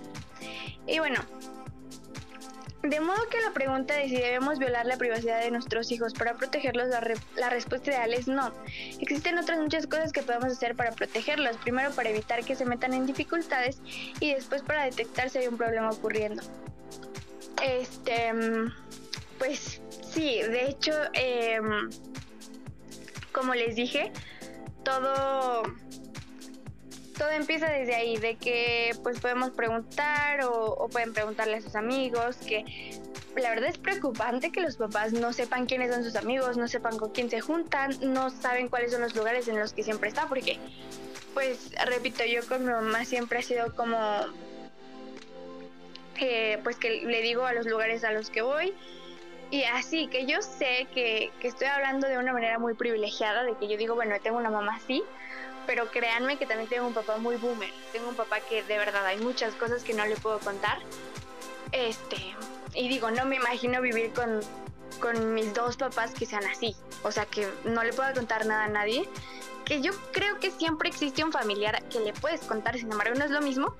Y 0.87 0.99
bueno, 0.99 1.19
de 2.83 2.99
modo 2.99 3.17
que 3.29 3.39
la 3.41 3.53
pregunta 3.53 3.93
de 3.95 4.09
si 4.09 4.15
debemos 4.15 4.57
violar 4.57 4.85
la 4.85 4.97
privacidad 4.97 5.39
de 5.39 5.51
nuestros 5.51 5.91
hijos 5.91 6.13
para 6.13 6.33
protegerlos, 6.33 6.87
la, 7.35 7.49
respuesta 7.49 7.91
ideal 7.91 8.13
es 8.13 8.27
no. 8.27 8.51
Existen 8.99 9.37
otras 9.37 9.59
muchas 9.59 9.85
cosas 9.85 10.11
que 10.11 10.23
podemos 10.23 10.51
hacer 10.51 10.75
para 10.75 10.91
protegerlos. 10.91 11.57
Primero 11.57 11.91
para 11.91 12.09
evitar 12.09 12.43
que 12.43 12.55
se 12.55 12.65
metan 12.65 12.93
en 12.93 13.05
dificultades 13.05 13.81
y 14.19 14.33
después 14.33 14.63
para 14.63 14.85
detectar 14.85 15.29
si 15.29 15.39
hay 15.39 15.47
un 15.47 15.57
problema 15.57 15.91
ocurriendo. 15.91 16.41
Este, 17.61 18.31
pues 19.37 19.81
sí, 20.11 20.41
de 20.41 20.67
hecho, 20.67 20.93
em, 21.13 21.89
como 23.31 23.53
les 23.53 23.75
dije, 23.75 24.11
todo 24.83 25.63
todo 27.21 27.29
empieza 27.29 27.69
desde 27.69 27.93
ahí, 27.93 28.17
de 28.17 28.35
que 28.35 28.95
pues 29.03 29.19
podemos 29.19 29.51
preguntar 29.51 30.43
o, 30.43 30.89
pueden 30.91 31.13
preguntarle 31.13 31.57
a 31.57 31.61
sus 31.61 31.75
amigos, 31.75 32.37
que 32.37 32.65
la 33.35 33.51
verdad 33.51 33.69
es 33.69 33.77
preocupante 33.77 34.51
que 34.51 34.59
los 34.59 34.77
papás 34.77 35.13
no 35.13 35.31
sepan 35.31 35.67
quiénes 35.67 35.93
son 35.93 36.03
sus 36.03 36.15
amigos, 36.15 36.57
no 36.57 36.67
sepan 36.67 36.97
con 36.97 37.11
quién 37.11 37.29
se 37.29 37.39
juntan, 37.39 37.95
no 38.01 38.31
saben 38.31 38.69
cuáles 38.69 38.91
son 38.91 39.01
los 39.01 39.15
lugares 39.15 39.47
en 39.47 39.59
los 39.59 39.71
que 39.71 39.83
siempre 39.83 40.09
está, 40.09 40.25
porque 40.27 40.57
pues 41.35 41.71
repito, 41.85 42.25
yo 42.25 42.41
con 42.47 42.65
mi 42.65 42.71
mamá 42.71 43.05
siempre 43.05 43.37
ha 43.37 43.43
sido 43.43 43.75
como 43.75 43.99
eh, 46.19 46.57
pues 46.63 46.77
que 46.77 47.03
le 47.03 47.21
digo 47.21 47.45
a 47.45 47.53
los 47.53 47.67
lugares 47.67 48.03
a 48.03 48.11
los 48.11 48.31
que 48.31 48.41
voy 48.41 48.73
y 49.51 49.61
así 49.65 50.07
que 50.07 50.25
yo 50.25 50.41
sé 50.41 50.87
que, 50.91 51.29
que 51.39 51.49
estoy 51.49 51.67
hablando 51.67 52.07
de 52.07 52.17
una 52.17 52.33
manera 52.33 52.57
muy 52.57 52.73
privilegiada, 52.73 53.43
de 53.43 53.55
que 53.57 53.67
yo 53.67 53.77
digo, 53.77 53.93
bueno, 53.93 54.15
tengo 54.23 54.37
una 54.37 54.49
mamá 54.49 54.77
así, 54.77 55.03
pero 55.71 55.89
créanme 55.89 56.37
que 56.37 56.45
también 56.45 56.67
tengo 56.67 56.85
un 56.85 56.93
papá 56.93 57.15
muy 57.15 57.37
boomer. 57.37 57.71
Tengo 57.93 58.09
un 58.09 58.15
papá 58.15 58.41
que 58.41 58.61
de 58.61 58.77
verdad 58.77 59.05
hay 59.05 59.17
muchas 59.19 59.53
cosas 59.53 59.85
que 59.85 59.93
no 59.93 60.05
le 60.05 60.17
puedo 60.17 60.37
contar. 60.39 60.79
Este, 61.71 62.17
y 62.73 62.89
digo, 62.89 63.09
no 63.09 63.23
me 63.23 63.37
imagino 63.37 63.79
vivir 63.79 64.11
con, 64.11 64.41
con 64.99 65.33
mis 65.33 65.53
dos 65.53 65.77
papás 65.77 66.11
que 66.11 66.25
sean 66.25 66.43
así. 66.43 66.75
O 67.03 67.11
sea, 67.13 67.25
que 67.25 67.47
no 67.63 67.85
le 67.85 67.93
puedo 67.93 68.13
contar 68.13 68.45
nada 68.45 68.65
a 68.65 68.67
nadie. 68.67 69.07
Que 69.63 69.81
yo 69.81 69.93
creo 70.11 70.41
que 70.41 70.51
siempre 70.51 70.89
existe 70.89 71.23
un 71.23 71.31
familiar 71.31 71.81
que 71.83 72.01
le 72.01 72.11
puedes 72.11 72.41
contar, 72.41 72.77
sin 72.77 72.91
embargo, 72.91 73.15
no 73.17 73.23
es 73.23 73.31
lo 73.31 73.39
mismo. 73.39 73.73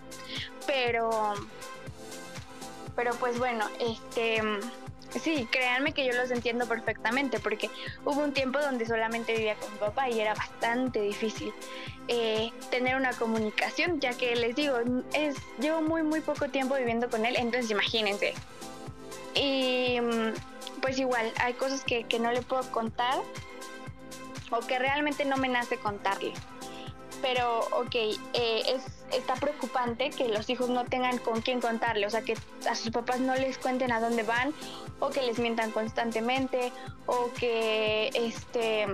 Pero, 0.66 1.34
pero 2.96 3.14
pues 3.16 3.38
bueno, 3.38 3.68
este 3.82 4.42
Sí, 5.20 5.48
créanme 5.52 5.94
que 5.94 6.06
yo 6.06 6.14
los 6.14 6.32
entiendo 6.32 6.68
perfectamente 6.68 7.40
porque 7.40 7.70
hubo 8.06 8.22
un 8.22 8.34
tiempo 8.34 8.60
donde 8.60 8.86
solamente 8.86 9.34
vivía 9.34 9.56
con 9.56 9.72
mi 9.74 9.78
papá 9.78 10.10
y 10.10 10.20
era 10.20 10.34
bastante 10.34 11.02
difícil 11.02 11.54
eh, 12.08 12.52
tener 12.70 12.96
una 12.96 13.12
comunicación, 13.14 14.00
ya 14.00 14.14
que 14.14 14.36
les 14.36 14.56
digo, 14.56 14.78
es, 15.14 15.36
llevo 15.60 15.82
muy 15.82 16.04
muy 16.04 16.22
poco 16.22 16.48
tiempo 16.50 16.76
viviendo 16.76 17.10
con 17.10 17.26
él, 17.26 17.36
entonces 17.38 17.72
imagínense. 17.72 18.34
Y 19.36 19.98
pues 20.82 20.98
igual, 20.98 21.32
hay 21.40 21.54
cosas 21.54 21.84
que, 21.84 22.04
que 22.06 22.20
no 22.20 22.32
le 22.32 22.42
puedo 22.42 22.70
contar 22.72 23.20
o 24.50 24.60
que 24.60 24.80
realmente 24.80 25.26
no 25.26 25.38
me 25.38 25.48
nace 25.48 25.78
contarle 25.78 26.34
pero 27.22 27.60
ok, 27.72 27.96
eh, 27.96 28.18
es, 28.34 28.84
está 29.14 29.36
preocupante 29.36 30.10
que 30.10 30.28
los 30.28 30.50
hijos 30.50 30.70
no 30.70 30.86
tengan 30.86 31.18
con 31.18 31.42
quién 31.42 31.62
contarle, 31.62 32.06
o 32.06 32.10
sea, 32.10 32.22
que 32.22 32.36
a 32.70 32.76
sus 32.76 32.92
papás 32.92 33.20
no 33.20 33.36
les 33.36 33.58
cuenten 33.58 33.92
a 33.92 34.00
dónde 34.00 34.24
van, 34.24 34.54
o 35.00 35.10
que 35.10 35.22
les 35.22 35.40
mientan 35.40 35.72
constantemente, 35.72 36.72
o 37.06 37.32
que, 37.34 38.10
este, 38.14 38.88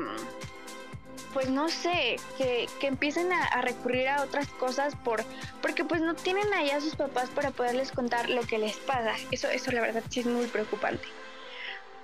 pues 1.33 1.49
no 1.49 1.69
sé, 1.69 2.17
que, 2.37 2.67
empiecen 2.81 3.31
a, 3.31 3.61
recurrir 3.61 4.07
a 4.07 4.23
otras 4.23 4.47
cosas 4.47 4.95
por, 4.95 5.23
porque 5.61 5.83
pues 5.83 6.01
no 6.01 6.15
tienen 6.15 6.51
allá 6.53 6.77
a 6.77 6.81
sus 6.81 6.95
papás 6.95 7.29
para 7.29 7.51
poderles 7.51 7.91
contar 7.91 8.29
lo 8.29 8.41
que 8.41 8.57
les 8.57 8.77
pasa. 8.77 9.13
Eso, 9.31 9.47
eso 9.49 9.71
la 9.71 9.81
verdad 9.81 10.03
sí 10.09 10.21
es 10.21 10.25
muy 10.25 10.47
preocupante. 10.47 11.07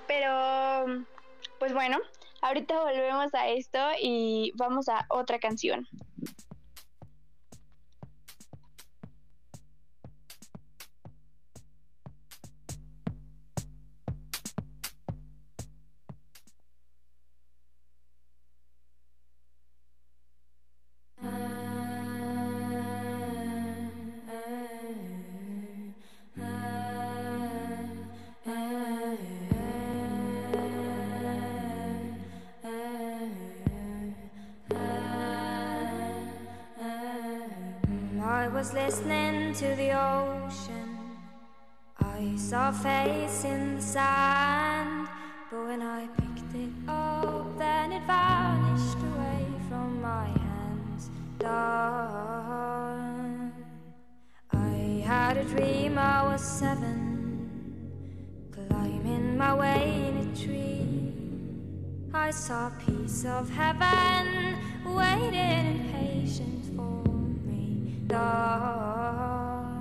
Pero, 0.06 1.04
pues 1.58 1.72
bueno, 1.72 1.98
ahorita 2.44 2.78
volvemos 2.82 3.34
a 3.34 3.48
esto 3.48 3.78
y 4.00 4.52
vamos 4.56 4.88
a 4.88 5.06
otra 5.08 5.38
canción. 5.38 5.88
Piece 63.14 63.26
of 63.26 63.48
heaven 63.48 64.56
waiting 64.84 65.34
in 65.34 65.88
patience 65.92 66.68
for 66.74 67.08
me. 67.46 67.94
Dawn. 68.08 69.78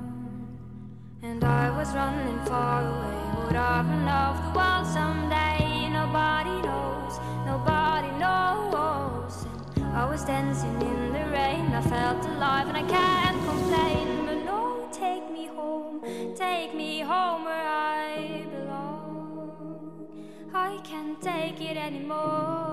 And 1.23 1.43
I 1.43 1.71
was 1.75 1.91
running 1.95 2.37
far 2.45 2.81
away. 2.85 3.45
Would 3.45 3.55
I 3.55 3.81
run 3.81 4.07
off 4.07 4.37
the 4.43 4.51
world 4.59 4.85
someday? 4.85 5.89
Nobody 5.89 6.61
knows, 6.67 7.13
nobody 7.47 8.11
knows. 8.23 9.47
And 9.77 9.85
I 9.95 10.05
was 10.07 10.23
dancing 10.25 10.79
in 10.81 11.13
the 11.13 11.25
rain. 11.31 11.73
I 11.73 11.81
felt 11.81 12.23
alive 12.25 12.67
and 12.67 12.77
I 12.77 12.83
can't 12.83 13.43
complain. 13.49 14.25
But 14.27 14.45
no, 14.45 14.87
take 14.91 15.31
me 15.31 15.47
home, 15.47 16.01
take 16.35 16.75
me 16.75 16.99
home 16.99 17.45
where 17.45 17.67
I 17.67 18.45
belong. 18.53 19.81
I 20.53 20.77
can't 20.83 21.19
take 21.19 21.59
it 21.61 21.77
anymore. 21.77 22.72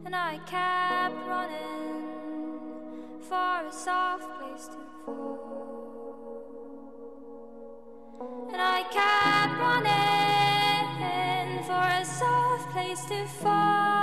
And 0.05 0.15
I 0.15 0.39
kept 0.47 1.27
running 1.27 2.59
for 3.21 3.67
a 3.67 3.71
soft 3.71 4.27
place 4.39 4.67
to 4.69 4.79
fall. 5.05 5.37
And 8.51 8.59
I 8.59 8.81
kept 8.89 9.53
running 9.67 10.83
for 11.63 11.85
a 12.01 12.03
soft 12.03 12.71
place 12.71 13.05
to 13.05 13.25
fall. 13.27 13.98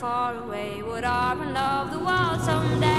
Far 0.00 0.34
away. 0.34 0.82
Would 0.82 1.04
run 1.34 1.54
off 1.54 1.90
the 1.92 1.98
world 1.98 2.40
someday? 2.40 2.89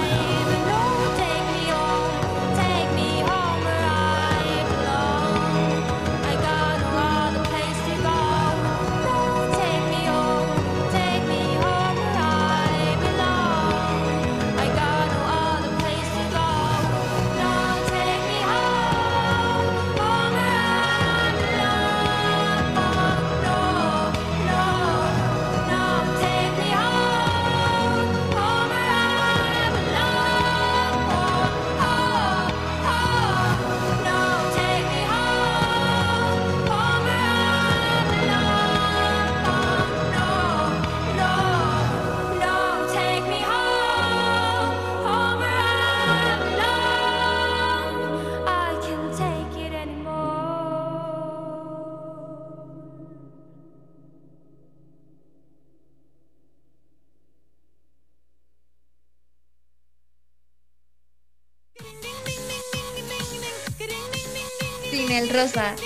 Night. 65.07 65.81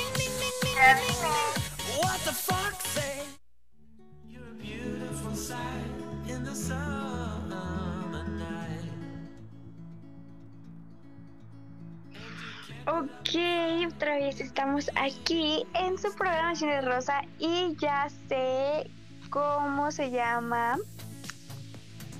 Ok, 12.87 13.35
otra 13.87 14.15
vez 14.15 14.39
estamos 14.39 14.89
aquí 14.95 15.65
en 15.73 15.97
su 15.97 16.13
programa 16.15 16.55
Cine 16.55 16.81
Rosa 16.81 17.21
y 17.39 17.75
ya 17.77 18.07
sé 18.29 18.89
cómo 19.29 19.91
se 19.91 20.11
llama 20.11 20.77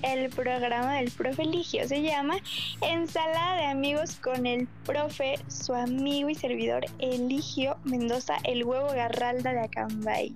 el 0.02 0.30
programa 0.30 0.94
del 0.94 1.10
profe 1.10 1.44
Ligio. 1.44 1.86
Se 1.86 2.02
llama 2.02 2.38
Ensalada 2.80 3.56
de 3.56 3.66
amigos 3.66 4.16
con 4.16 4.46
el 4.46 4.66
profe, 4.84 5.38
su 5.48 5.74
amigo 5.74 6.28
y 6.28 6.34
servidor 6.34 6.84
Eligio 6.98 7.76
Mendoza, 7.84 8.36
el 8.44 8.64
huevo 8.64 8.88
garralda 8.88 9.52
de 9.52 9.60
Acambay. 9.60 10.34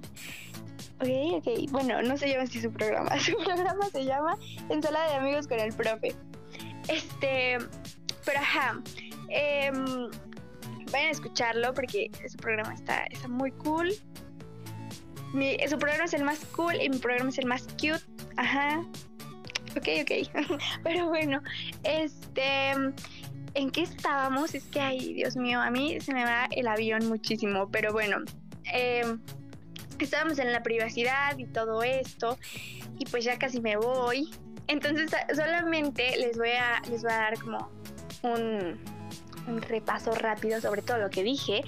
Ok, 1.01 1.47
ok. 1.47 1.71
Bueno, 1.71 2.03
no 2.03 2.17
se 2.17 2.29
llama 2.29 2.45
así 2.45 2.61
su 2.61 2.71
programa. 2.71 3.19
Su 3.21 3.37
programa 3.37 3.87
se 3.91 4.05
llama 4.05 4.37
Ensalada 4.69 5.11
de 5.11 5.17
amigos 5.17 5.47
con 5.47 5.59
el 5.59 5.73
profe. 5.73 6.15
Este, 6.89 7.59
pero 8.25 8.39
ajá. 8.39 8.83
em, 9.29 10.11
vayan 10.93 11.09
a 11.09 11.11
escucharlo 11.11 11.73
porque 11.73 12.11
ese 12.23 12.37
programa 12.37 12.75
está, 12.75 13.05
está 13.05 13.29
muy 13.29 13.51
cool. 13.53 13.95
Mi, 15.33 15.57
su 15.69 15.79
programa 15.79 16.05
es 16.05 16.15
el 16.15 16.25
más 16.25 16.41
cool 16.57 16.75
y 16.81 16.91
mi 16.91 16.99
programa 16.99 17.31
es 17.31 17.39
el 17.39 17.47
más 17.47 17.63
cute. 17.79 18.03
Ajá. 18.37 18.85
Ok, 19.77 19.89
ok. 20.03 20.61
Pero 20.83 21.09
bueno, 21.09 21.43
este. 21.83 22.73
¿En 23.55 23.71
qué 23.71 23.83
estábamos? 23.83 24.55
Es 24.55 24.65
que, 24.65 24.81
ay, 24.81 25.15
Dios 25.15 25.37
mío, 25.37 25.61
a 25.61 25.71
mí 25.71 26.01
se 26.01 26.15
me 26.15 26.25
va 26.25 26.47
el 26.51 26.69
avión 26.69 27.09
muchísimo. 27.09 27.69
Pero 27.71 27.93
bueno, 27.93 28.19
em, 28.73 29.21
estábamos 29.99 30.39
en 30.39 30.53
la 30.53 30.63
privacidad 30.63 31.37
y 31.37 31.47
todo 31.47 31.83
esto. 31.83 32.39
Y 32.99 33.07
pues 33.07 33.25
ya 33.25 33.39
casi 33.39 33.61
me 33.61 33.77
voy. 33.77 34.31
Entonces, 34.69 35.11
solamente 35.35 36.17
les 36.17 36.37
voy 36.37 36.51
a, 36.51 36.81
les 36.89 37.03
voy 37.03 37.13
a 37.13 37.17
dar 37.17 37.39
como 37.41 37.71
un, 38.23 38.79
repaso 39.59 40.13
rápido 40.13 40.61
sobre 40.61 40.83
todo 40.83 40.99
lo 40.99 41.11
que 41.11 41.23
dije, 41.23 41.63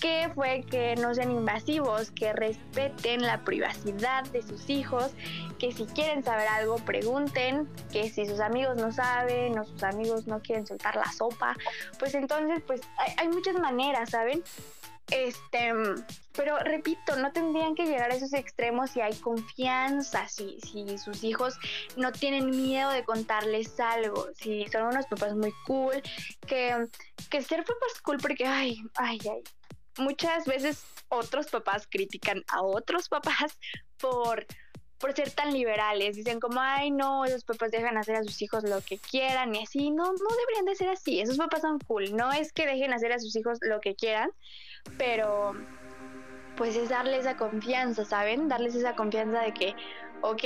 que 0.00 0.30
fue 0.34 0.64
que 0.68 0.96
no 0.96 1.14
sean 1.14 1.30
invasivos, 1.30 2.10
que 2.10 2.32
respeten 2.32 3.22
la 3.22 3.44
privacidad 3.44 4.24
de 4.24 4.42
sus 4.42 4.68
hijos, 4.68 5.12
que 5.58 5.72
si 5.72 5.86
quieren 5.86 6.24
saber 6.24 6.48
algo 6.48 6.76
pregunten, 6.76 7.68
que 7.92 8.10
si 8.10 8.26
sus 8.26 8.40
amigos 8.40 8.76
no 8.76 8.92
saben 8.92 9.58
o 9.58 9.64
sus 9.64 9.82
amigos 9.82 10.26
no 10.26 10.40
quieren 10.40 10.66
soltar 10.66 10.96
la 10.96 11.10
sopa, 11.12 11.56
pues 11.98 12.14
entonces 12.14 12.62
pues 12.66 12.80
hay 13.16 13.28
muchas 13.28 13.54
maneras, 13.54 14.10
¿saben? 14.10 14.42
Este, 15.10 15.72
pero 16.32 16.58
repito, 16.60 17.16
no 17.16 17.32
tendrían 17.32 17.74
que 17.74 17.84
llegar 17.84 18.10
a 18.10 18.14
esos 18.14 18.32
extremos 18.32 18.90
si 18.90 19.00
hay 19.00 19.14
confianza, 19.16 20.28
si, 20.28 20.58
si 20.60 20.96
sus 20.96 21.22
hijos 21.22 21.58
no 21.96 22.12
tienen 22.12 22.50
miedo 22.50 22.90
de 22.90 23.04
contarles 23.04 23.78
algo, 23.78 24.28
si 24.34 24.66
son 24.68 24.84
unos 24.84 25.06
papás 25.06 25.34
muy 25.34 25.52
cool, 25.66 26.00
que, 26.46 26.86
que 27.30 27.42
ser 27.42 27.64
papás 27.64 28.00
cool 28.02 28.18
porque, 28.18 28.46
ay, 28.46 28.82
ay, 28.94 29.18
ay, 29.30 29.42
muchas 29.98 30.46
veces 30.46 30.84
otros 31.08 31.48
papás 31.48 31.86
critican 31.90 32.42
a 32.48 32.62
otros 32.62 33.08
papás 33.08 33.58
por 33.98 34.46
por 35.02 35.12
ser 35.14 35.32
tan 35.32 35.52
liberales. 35.52 36.14
Dicen 36.14 36.38
como, 36.38 36.60
ay, 36.60 36.92
no, 36.92 37.24
esos 37.24 37.42
papás 37.42 37.72
dejan 37.72 37.98
hacer 37.98 38.14
a 38.14 38.22
sus 38.22 38.40
hijos 38.40 38.62
lo 38.62 38.80
que 38.82 38.98
quieran 38.98 39.52
y 39.52 39.64
así. 39.64 39.90
No, 39.90 40.04
no 40.04 40.36
deberían 40.38 40.64
de 40.64 40.76
ser 40.76 40.88
así. 40.90 41.20
Esos 41.20 41.36
papás 41.36 41.62
son 41.62 41.80
cool. 41.80 42.16
No 42.16 42.32
es 42.32 42.52
que 42.52 42.66
dejen 42.66 42.92
hacer 42.92 43.12
a 43.12 43.18
sus 43.18 43.34
hijos 43.34 43.58
lo 43.62 43.80
que 43.80 43.96
quieran, 43.96 44.30
pero 44.98 45.54
pues 46.56 46.76
es 46.76 46.88
darles 46.88 47.20
esa 47.20 47.36
confianza, 47.36 48.04
¿saben? 48.04 48.48
Darles 48.48 48.74
esa 48.74 48.94
confianza 48.94 49.40
de 49.40 49.52
que, 49.52 49.74
ok, 50.20 50.44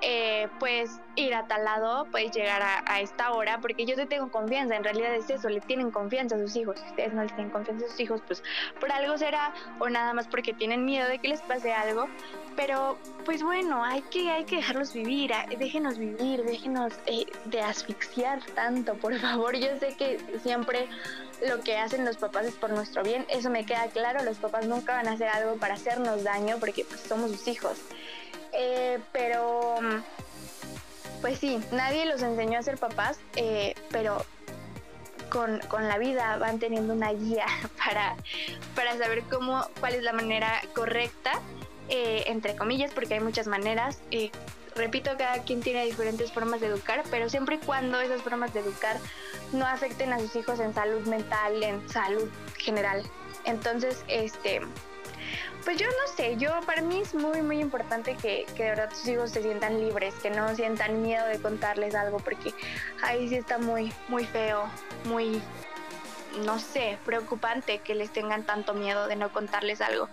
eh, 0.00 0.48
puedes 0.60 1.00
ir 1.16 1.34
a 1.34 1.46
tal 1.46 1.64
lado, 1.64 2.06
puedes 2.10 2.30
llegar 2.32 2.62
a, 2.62 3.00
esta 3.00 3.32
hora, 3.32 3.60
porque 3.60 3.84
yo 3.84 3.96
te 3.96 4.06
tengo 4.06 4.30
confianza, 4.30 4.76
en 4.76 4.84
realidad 4.84 5.14
es 5.14 5.28
eso, 5.28 5.48
le 5.48 5.60
tienen 5.60 5.90
confianza 5.90 6.36
a 6.36 6.38
sus 6.38 6.54
hijos, 6.56 6.78
si 6.78 6.86
ustedes 6.86 7.12
no 7.12 7.22
les 7.22 7.34
tienen 7.34 7.50
confianza 7.50 7.86
a 7.86 7.88
sus 7.88 8.00
hijos, 8.00 8.22
pues 8.26 8.42
por 8.80 8.92
algo 8.92 9.18
será, 9.18 9.52
o 9.78 9.88
nada 9.88 10.12
más 10.14 10.28
porque 10.28 10.52
tienen 10.52 10.84
miedo 10.84 11.08
de 11.08 11.18
que 11.18 11.28
les 11.28 11.42
pase 11.42 11.72
algo, 11.72 12.08
pero 12.56 12.96
pues 13.24 13.42
bueno, 13.42 13.84
hay 13.84 14.02
que, 14.02 14.30
hay 14.30 14.44
que 14.44 14.56
dejarlos 14.56 14.92
vivir, 14.92 15.32
déjenos 15.58 15.98
vivir, 15.98 16.44
déjenos 16.44 16.92
eh, 17.06 17.26
de 17.46 17.60
asfixiar 17.60 18.40
tanto, 18.54 18.94
por 18.94 19.18
favor, 19.18 19.56
yo 19.56 19.76
sé 19.78 19.96
que 19.96 20.18
siempre 20.42 20.88
lo 21.46 21.60
que 21.60 21.76
hacen 21.76 22.04
los 22.04 22.16
papás 22.16 22.46
es 22.46 22.54
por 22.54 22.70
nuestro 22.70 23.02
bien, 23.02 23.24
eso 23.28 23.50
me 23.50 23.64
queda 23.64 23.86
claro, 23.88 24.22
los 24.24 24.38
papás 24.38 24.66
nunca 24.66 24.94
van 24.94 25.08
a 25.08 25.12
hacer 25.12 25.28
algo 25.28 25.56
para 25.56 25.74
hacernos 25.74 26.24
daño 26.24 26.56
porque 26.58 26.84
pues 26.84 27.00
somos 27.00 27.30
sus 27.30 27.48
hijos. 27.48 27.78
Eh, 28.52 28.98
pero, 29.12 29.76
pues 31.20 31.38
sí, 31.38 31.60
nadie 31.72 32.06
los 32.06 32.22
enseñó 32.22 32.58
a 32.58 32.62
ser 32.62 32.78
papás, 32.78 33.18
eh, 33.36 33.74
pero 33.90 34.24
con, 35.28 35.60
la 35.88 35.98
vida 35.98 36.38
van 36.38 36.58
teniendo 36.58 36.94
una 36.94 37.12
guía 37.12 37.46
para, 37.78 38.16
para 38.74 38.96
saber 38.96 39.22
cómo, 39.24 39.64
cuál 39.80 39.94
es 39.94 40.02
la 40.02 40.12
manera 40.12 40.60
correcta, 40.74 41.40
eh, 41.88 42.24
entre 42.26 42.56
comillas, 42.56 42.92
porque 42.92 43.14
hay 43.14 43.20
muchas 43.20 43.46
maneras. 43.46 44.00
Repito, 44.78 45.10
cada 45.18 45.42
quien 45.42 45.60
tiene 45.60 45.84
diferentes 45.84 46.32
formas 46.32 46.60
de 46.60 46.68
educar, 46.68 47.02
pero 47.10 47.28
siempre 47.28 47.56
y 47.56 47.58
cuando 47.58 48.00
esas 48.00 48.22
formas 48.22 48.54
de 48.54 48.60
educar 48.60 48.96
no 49.52 49.66
afecten 49.66 50.12
a 50.12 50.18
sus 50.18 50.34
hijos 50.36 50.60
en 50.60 50.72
salud 50.72 51.06
mental, 51.06 51.62
en 51.62 51.86
salud 51.88 52.28
general. 52.56 53.02
Entonces, 53.44 54.04
este, 54.08 54.60
pues 55.64 55.76
yo 55.76 55.86
no 55.86 56.14
sé, 56.16 56.36
yo 56.36 56.50
para 56.64 56.80
mí 56.82 57.00
es 57.00 57.14
muy 57.14 57.42
muy 57.42 57.60
importante 57.60 58.16
que, 58.16 58.46
que, 58.56 58.62
de 58.62 58.68
verdad 58.70 58.88
tus 58.88 59.06
hijos 59.06 59.30
se 59.30 59.42
sientan 59.42 59.80
libres, 59.80 60.14
que 60.22 60.30
no 60.30 60.54
sientan 60.54 61.02
miedo 61.02 61.26
de 61.26 61.38
contarles 61.40 61.94
algo, 61.94 62.18
porque 62.18 62.54
ahí 63.02 63.28
sí 63.28 63.34
está 63.34 63.58
muy, 63.58 63.92
muy 64.08 64.24
feo, 64.24 64.64
muy, 65.04 65.42
no 66.44 66.58
sé, 66.58 66.98
preocupante 67.04 67.78
que 67.78 67.94
les 67.94 68.10
tengan 68.12 68.44
tanto 68.44 68.74
miedo 68.74 69.08
de 69.08 69.16
no 69.16 69.32
contarles 69.32 69.80
algo. 69.80 70.08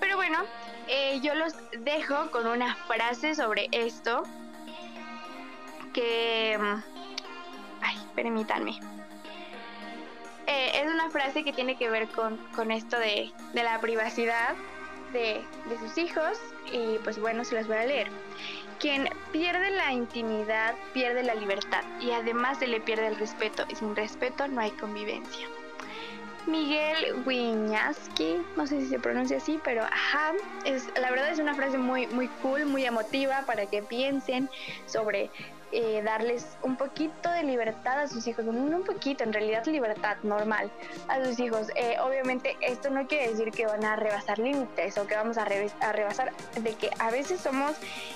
Pero 0.00 0.16
bueno, 0.16 0.38
eh, 0.88 1.20
yo 1.22 1.34
los 1.34 1.54
dejo 1.78 2.30
con 2.30 2.46
una 2.46 2.74
frase 2.74 3.34
sobre 3.34 3.68
esto 3.72 4.24
que... 5.92 6.58
Ay, 7.80 7.96
permítanme. 8.14 8.78
Eh, 10.46 10.82
es 10.82 10.92
una 10.92 11.10
frase 11.10 11.44
que 11.44 11.52
tiene 11.52 11.76
que 11.76 11.88
ver 11.88 12.08
con, 12.08 12.36
con 12.54 12.70
esto 12.70 12.98
de, 12.98 13.32
de 13.52 13.62
la 13.62 13.80
privacidad 13.80 14.54
de, 15.12 15.44
sus 15.78 15.96
hijos 15.98 16.38
y 16.72 16.98
pues 17.04 17.18
bueno, 17.20 17.44
se 17.44 17.54
las 17.54 17.66
voy 17.66 17.76
a 17.76 17.84
leer. 17.84 18.08
Quien 18.82 19.08
pierde 19.30 19.70
la 19.70 19.92
intimidad 19.92 20.74
pierde 20.92 21.22
la 21.22 21.36
libertad 21.36 21.84
y 22.00 22.10
además 22.10 22.58
se 22.58 22.66
le 22.66 22.80
pierde 22.80 23.06
el 23.06 23.16
respeto 23.16 23.64
y 23.68 23.76
sin 23.76 23.94
respeto 23.94 24.48
no 24.48 24.60
hay 24.60 24.72
convivencia. 24.72 25.46
Miguel 26.48 27.22
Wiñaski, 27.24 28.38
no 28.56 28.66
sé 28.66 28.80
si 28.80 28.88
se 28.88 28.98
pronuncia 28.98 29.36
así, 29.36 29.60
pero 29.62 29.84
ajá, 29.84 30.32
es, 30.64 30.90
la 31.00 31.12
verdad 31.12 31.30
es 31.30 31.38
una 31.38 31.54
frase 31.54 31.78
muy, 31.78 32.08
muy 32.08 32.26
cool, 32.42 32.66
muy 32.66 32.84
emotiva 32.84 33.44
para 33.46 33.66
que 33.66 33.82
piensen 33.82 34.50
sobre 34.86 35.30
eh, 35.72 36.02
darles 36.04 36.46
un 36.62 36.76
poquito 36.76 37.30
de 37.30 37.44
libertad 37.44 37.98
a 38.00 38.06
sus 38.06 38.26
hijos, 38.26 38.44
un, 38.46 38.82
poquito, 38.84 39.24
en 39.24 39.32
realidad 39.32 39.64
libertad 39.66 40.16
normal 40.22 40.70
a 41.08 41.24
sus 41.24 41.38
hijos. 41.40 41.68
Eh, 41.76 41.96
obviamente 42.00 42.56
esto 42.60 42.90
no 42.90 43.06
quiere 43.06 43.30
decir 43.30 43.50
que 43.50 43.66
van 43.66 43.84
a 43.84 43.96
rebasar 43.96 44.38
límites 44.38 44.98
o 44.98 45.06
que 45.06 45.14
vamos 45.14 45.38
a, 45.38 45.44
rebasar, 45.44 46.32
de 46.60 46.74
que 46.74 46.90
a 46.98 47.10
veces 47.10 47.40
somos 47.40 47.72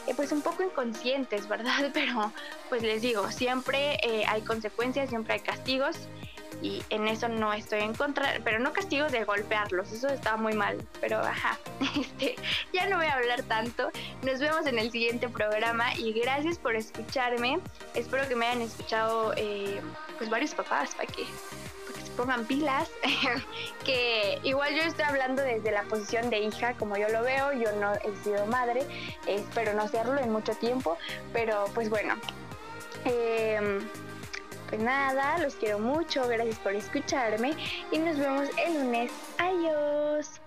eh, 0.07 0.13
pues 0.15 0.33
un 0.33 0.43
poco 0.43 0.63
inconscientes, 0.63 1.49
¿verdad? 1.49 1.91
Pero 1.95 2.33
pues 2.69 2.83
les 2.83 3.03
digo, 3.03 3.31
siempre 3.31 3.99
hay 4.29 4.43
consecuencias, 4.43 5.09
siempre 5.09 5.35
hay 5.35 5.41
castigos 5.41 6.09
y 6.63 6.83
en 6.91 7.07
eso 7.09 7.29
no 7.29 7.53
estoy 7.53 7.81
en 7.81 7.95
contra, 7.95 8.41
pero 8.45 8.59
no 8.59 8.73
castigos 8.73 9.13
de 9.13 9.25
golpearlos, 9.25 9.93
eso 9.93 10.09
está 10.09 10.37
muy 10.37 10.55
mal, 10.55 10.79
pero 11.01 11.19
ajá, 11.19 11.59
este, 12.01 12.37
ya 12.73 12.89
no 12.89 12.97
voy 12.97 13.07
a 13.07 13.15
hablar 13.15 13.43
tanto, 13.43 13.91
nos 14.23 14.41
vemos 14.41 14.67
en 14.67 14.79
el 14.79 14.91
siguiente 14.91 15.29
programa 15.29 15.95
y 15.95 16.13
gracias 16.13 16.59
por 16.59 16.75
escucharme, 16.77 17.59
espero 17.95 18.27
que 18.29 18.37
me 18.37 18.47
hayan 18.47 18.63
escuchado 18.63 19.35
eh, 19.37 19.81
pues 20.19 20.31
varios 20.31 20.55
papás 20.55 20.95
para 20.95 21.07
que, 21.07 21.25
se 21.25 22.11
pongan 22.17 22.45
pilas, 22.47 22.91
que 23.85 24.39
igual 24.43 24.75
yo 24.75 24.83
estoy 24.83 25.05
hablando 25.05 25.43
desde 25.43 25.71
la 25.71 25.83
posición 25.85 26.31
de 26.31 26.41
hija, 26.41 26.75
como 26.75 26.97
yo 26.97 27.09
lo 27.09 27.23
veo, 27.23 27.53
yo 27.53 27.73
no 27.73 27.93
he 27.95 28.25
sido 28.25 28.47
madre, 28.47 28.87
espero 29.27 29.75
no 29.75 29.89
serlo 29.89 30.19
en 30.19 30.33
mucho 30.33 30.55
tiempo, 30.55 30.97
pero 31.33 31.67
pues 31.75 31.91
bueno. 31.91 32.15
Eh, 33.05 33.81
pues 34.69 34.81
nada, 34.81 35.39
los 35.39 35.55
quiero 35.55 35.79
mucho, 35.79 36.27
gracias 36.29 36.59
por 36.59 36.75
escucharme 36.75 37.55
y 37.91 37.99
nos 37.99 38.19
vemos 38.19 38.49
el 38.65 38.75
lunes. 38.75 39.13
Adiós. 39.39 40.41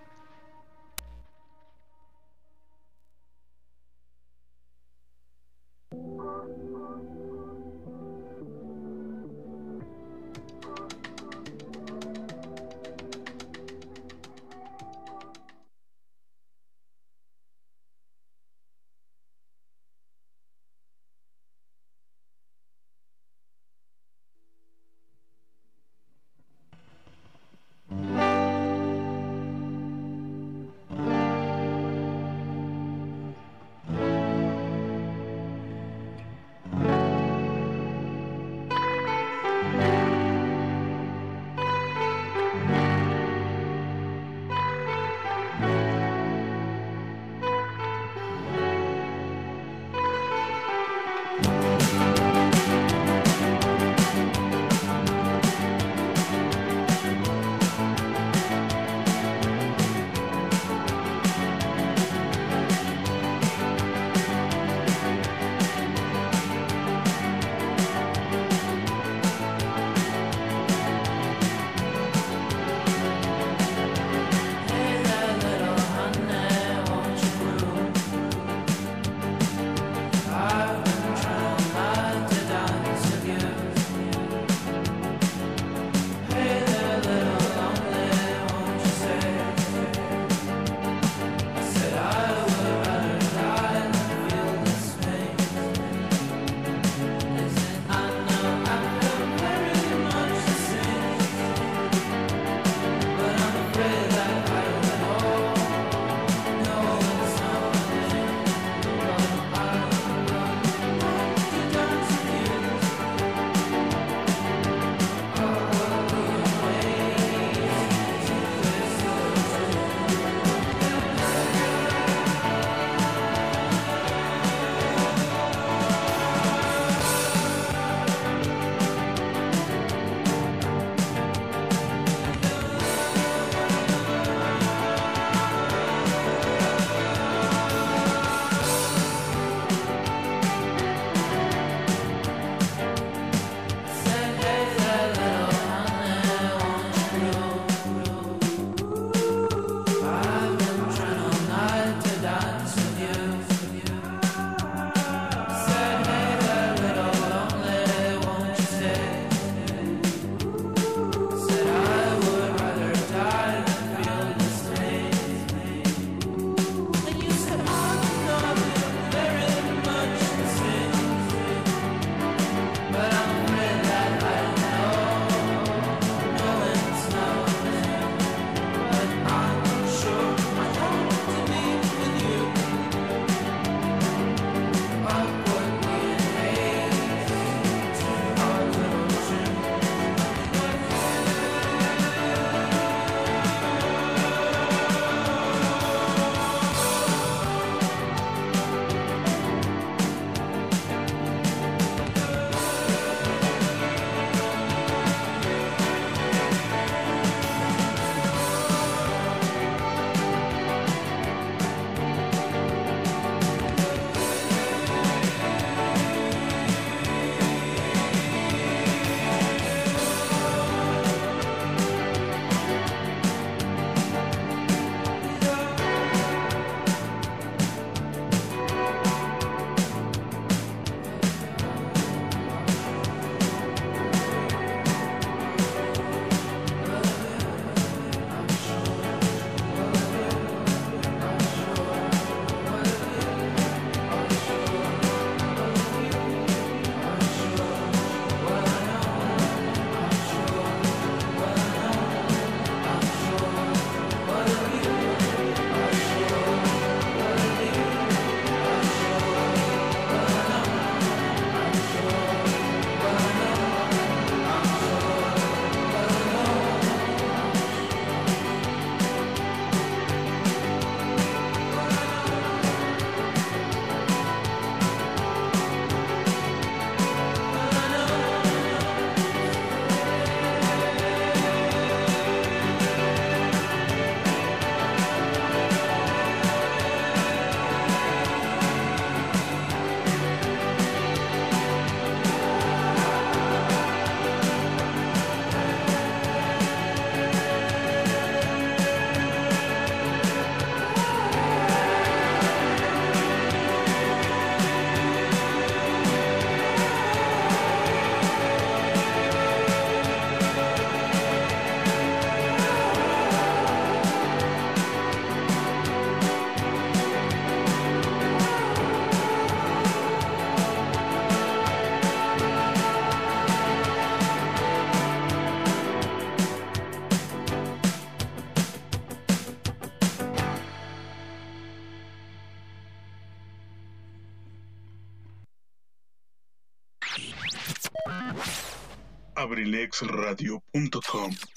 abrilexradio.com. 339.69 341.48